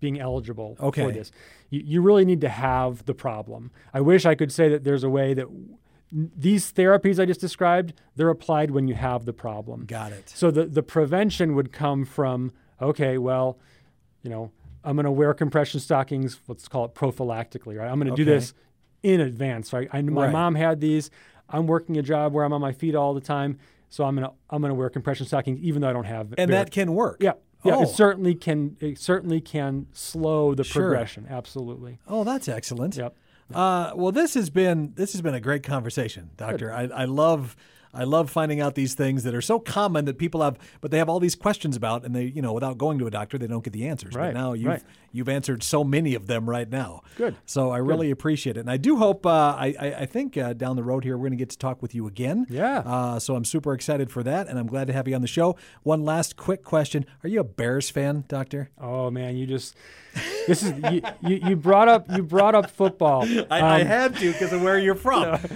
being 0.00 0.20
eligible 0.20 0.76
Okay. 0.80 1.02
for 1.02 1.12
this. 1.12 1.32
You, 1.70 1.80
you 1.84 2.02
really 2.02 2.24
need 2.24 2.40
to 2.42 2.48
have 2.48 3.04
the 3.06 3.14
problem. 3.14 3.70
I 3.94 4.00
wish 4.00 4.26
I 4.26 4.34
could 4.34 4.52
say 4.52 4.68
that 4.68 4.84
there's 4.84 5.04
a 5.04 5.08
way 5.10 5.34
that 5.34 5.46
these 6.12 6.72
therapies 6.72 7.18
I 7.20 7.24
just 7.26 7.40
described 7.40 7.92
they're 8.14 8.28
applied 8.30 8.70
when 8.70 8.86
you 8.88 8.94
have 8.94 9.24
the 9.24 9.32
problem. 9.32 9.86
Got 9.86 10.12
it. 10.12 10.28
So 10.28 10.50
the 10.50 10.64
the 10.66 10.82
prevention 10.82 11.54
would 11.54 11.72
come 11.72 12.04
from 12.04 12.52
okay, 12.80 13.18
well, 13.18 13.58
you 14.22 14.30
know, 14.30 14.52
I'm 14.84 14.94
going 14.96 15.04
to 15.04 15.10
wear 15.10 15.34
compression 15.34 15.80
stockings. 15.80 16.40
Let's 16.46 16.68
call 16.68 16.84
it 16.84 16.94
prophylactically, 16.94 17.76
right? 17.78 17.88
I'm 17.90 17.98
going 17.98 18.10
to 18.10 18.14
do 18.16 18.24
this 18.24 18.54
in 19.02 19.20
advance, 19.20 19.72
right? 19.72 19.88
I, 19.92 20.00
my 20.02 20.24
Right. 20.26 20.32
mom 20.32 20.54
had 20.54 20.80
these. 20.80 21.10
I'm 21.48 21.66
working 21.66 21.96
a 21.96 22.02
job 22.02 22.32
where 22.32 22.44
I'm 22.44 22.52
on 22.52 22.60
my 22.60 22.72
feet 22.72 22.94
all 22.94 23.14
the 23.14 23.20
time, 23.20 23.58
so 23.88 24.04
I'm 24.04 24.14
gonna 24.14 24.32
I'm 24.50 24.60
gonna 24.62 24.74
wear 24.74 24.88
compression 24.90 25.26
stockings 25.26 25.58
even 25.60 25.80
though 25.82 25.88
I 25.88 25.92
don't 25.92 26.04
have. 26.04 26.34
And 26.38 26.52
that 26.52 26.70
can 26.70 26.92
work. 26.94 27.18
yeah, 27.20 27.32
yeah, 27.66 27.76
Oh. 27.76 27.82
it 27.82 27.88
certainly 27.88 28.34
can. 28.34 28.76
It 28.80 28.98
certainly 28.98 29.40
can 29.40 29.86
slow 29.92 30.54
the 30.54 30.64
Sure. 30.64 30.82
progression. 30.82 31.26
Absolutely. 31.28 31.98
Oh, 32.06 32.24
that's 32.24 32.48
excellent. 32.48 32.96
Yep. 32.96 33.14
Uh, 33.54 33.92
well, 33.94 34.10
this 34.12 34.34
has 34.34 34.50
been 34.50 34.92
this 34.96 35.12
has 35.12 35.20
been 35.22 35.34
a 35.34 35.40
great 35.40 35.62
conversation, 35.62 36.30
Doctor. 36.36 36.72
I, 36.72 36.82
I 36.88 37.04
love 37.04 37.56
I 37.96 38.04
love 38.04 38.30
finding 38.30 38.60
out 38.60 38.74
these 38.74 38.94
things 38.94 39.22
that 39.24 39.34
are 39.34 39.40
so 39.42 39.58
common 39.58 40.04
that 40.04 40.18
people 40.18 40.42
have, 40.42 40.58
but 40.80 40.90
they 40.90 40.98
have 40.98 41.08
all 41.08 41.18
these 41.20 41.34
questions 41.34 41.76
about, 41.76 42.04
and 42.04 42.14
they 42.14 42.24
you 42.24 42.42
know 42.42 42.52
without 42.52 42.78
going 42.78 42.98
to 42.98 43.06
a 43.06 43.10
doctor, 43.10 43.38
they 43.38 43.46
don't 43.46 43.64
get 43.64 43.72
the 43.72 43.88
answers. 43.88 44.14
Right, 44.14 44.32
But 44.32 44.38
now 44.40 44.52
you've 44.52 44.66
right. 44.68 44.82
you've 45.12 45.28
answered 45.28 45.62
so 45.62 45.82
many 45.82 46.14
of 46.14 46.26
them 46.26 46.48
right 46.48 46.68
now. 46.68 47.02
Good. 47.16 47.36
So 47.46 47.70
I 47.70 47.78
really 47.78 48.10
appreciate 48.10 48.56
it, 48.56 48.60
and 48.60 48.70
I 48.70 48.76
do 48.76 48.96
hope 48.96 49.24
uh, 49.26 49.30
I, 49.58 49.74
I 49.80 49.86
I 50.00 50.06
think 50.06 50.36
uh, 50.36 50.52
down 50.52 50.76
the 50.76 50.84
road 50.84 51.04
here 51.04 51.16
we're 51.16 51.22
going 51.28 51.38
to 51.38 51.42
get 51.44 51.50
to 51.50 51.58
talk 51.58 51.80
with 51.82 51.94
you 51.94 52.06
again. 52.06 52.46
Yeah. 52.50 52.78
Uh, 52.84 53.18
so 53.18 53.34
I'm 53.36 53.44
super 53.44 53.72
excited 53.72 54.10
for 54.10 54.22
that, 54.22 54.48
and 54.48 54.58
I'm 54.58 54.66
glad 54.66 54.86
to 54.88 54.92
have 54.92 55.08
you 55.08 55.14
on 55.14 55.22
the 55.22 55.26
show. 55.28 55.56
One 55.82 56.04
last 56.04 56.36
quick 56.36 56.62
question: 56.62 57.06
Are 57.24 57.28
you 57.28 57.40
a 57.40 57.44
Bears 57.44 57.90
fan, 57.90 58.24
Doctor? 58.28 58.70
Oh 58.80 59.10
man, 59.10 59.36
you 59.36 59.46
just 59.46 59.74
this 60.46 60.62
is 60.62 60.72
you, 60.92 61.02
you, 61.22 61.36
you 61.48 61.56
brought 61.56 61.88
up 61.88 62.06
you 62.14 62.22
brought 62.22 62.54
up 62.54 62.70
football. 62.70 63.24
I, 63.50 63.60
I 63.60 63.80
Um, 63.82 63.86
had 63.86 64.16
to 64.16 64.32
because 64.32 64.52
of 64.52 64.62
where 64.62 64.78
you're 64.78 64.94
from. 64.94 65.38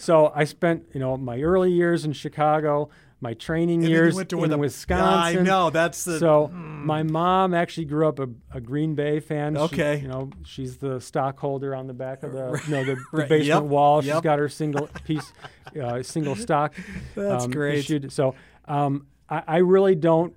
So 0.00 0.32
I 0.34 0.44
spent, 0.44 0.86
you 0.94 1.00
know, 1.00 1.16
my 1.18 1.40
early 1.42 1.70
years 1.70 2.04
in 2.06 2.12
Chicago, 2.14 2.88
my 3.20 3.34
training 3.34 3.80
And 3.82 3.90
years 3.90 4.14
went 4.14 4.30
to 4.30 4.42
in 4.44 4.50
the- 4.50 4.56
Wisconsin. 4.56 5.40
I 5.40 5.42
know 5.42 5.68
that's 5.68 6.04
the 6.04 6.18
So 6.18 6.48
my 6.48 7.02
mom 7.02 7.52
actually 7.52 7.84
grew 7.84 8.08
up 8.08 8.18
a, 8.18 8.28
a 8.54 8.62
Green 8.62 8.94
Bay 8.94 9.20
fan. 9.20 9.56
She- 9.56 9.60
Okay. 9.60 9.98
you 10.00 10.08
know, 10.08 10.30
she's 10.42 10.78
the 10.78 11.02
stockholder 11.02 11.74
on 11.74 11.86
the 11.86 11.92
back 11.92 12.22
of 12.22 12.32
the, 12.32 12.62
you 12.66 12.72
know, 12.74 12.84
the, 12.84 12.94
the 12.94 13.04
Right, 13.12 13.28
basement 13.28 13.64
yep, 13.64 13.70
wall. 13.70 14.00
She's 14.00 14.08
yep. 14.08 14.22
got 14.22 14.38
her 14.38 14.48
single 14.48 14.88
piece, 15.04 15.32
uh, 15.80 16.02
single 16.02 16.34
stock. 16.34 16.74
That's 17.14 17.44
um, 17.44 17.50
great. 17.50 17.80
Issued. 17.80 18.10
So 18.10 18.34
um, 18.66 19.06
I, 19.28 19.42
I 19.46 19.56
really 19.58 19.94
don't 19.96 20.34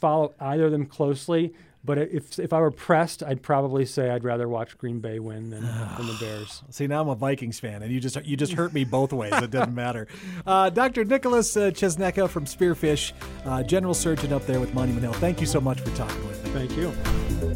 follow 0.00 0.34
either 0.40 0.66
of 0.66 0.72
them 0.72 0.86
closely. 0.86 1.52
But 1.86 1.98
if 1.98 2.38
if 2.38 2.52
I 2.52 2.60
were 2.60 2.70
pressed, 2.72 3.22
I'd 3.22 3.42
probably 3.42 3.86
say 3.86 4.10
I'd 4.10 4.24
rather 4.24 4.48
watch 4.48 4.76
Green 4.76 4.98
Bay 4.98 5.18
win 5.20 5.50
than, 5.50 5.62
than 5.96 6.06
the 6.06 6.16
Bears. 6.20 6.62
See, 6.70 6.86
now 6.86 7.00
I'm 7.00 7.08
a 7.08 7.14
Vikings 7.14 7.60
fan, 7.60 7.82
and 7.82 7.92
you 7.92 8.00
just 8.00 8.22
you 8.26 8.36
just 8.36 8.52
hurt 8.52 8.74
me 8.74 8.84
both 8.98 9.12
ways. 9.12 9.32
It 9.34 9.50
doesn't 9.50 9.74
matter. 9.74 10.08
Uh, 10.46 10.68
Dr. 10.68 11.04
Nicholas 11.04 11.56
uh, 11.56 11.70
Czosnyka 11.70 12.28
from 12.28 12.44
Spearfish, 12.44 13.12
uh, 13.44 13.62
general 13.62 13.94
surgeon 13.94 14.32
up 14.32 14.44
there 14.46 14.60
with 14.60 14.74
Monument 14.74 15.04
Hill. 15.04 15.14
Thank 15.14 15.40
you 15.40 15.46
so 15.46 15.60
much 15.60 15.80
for 15.80 15.94
talking 15.96 16.26
with 16.26 16.44
me. 16.44 16.50
Thank 16.50 16.76
you. 16.76 17.55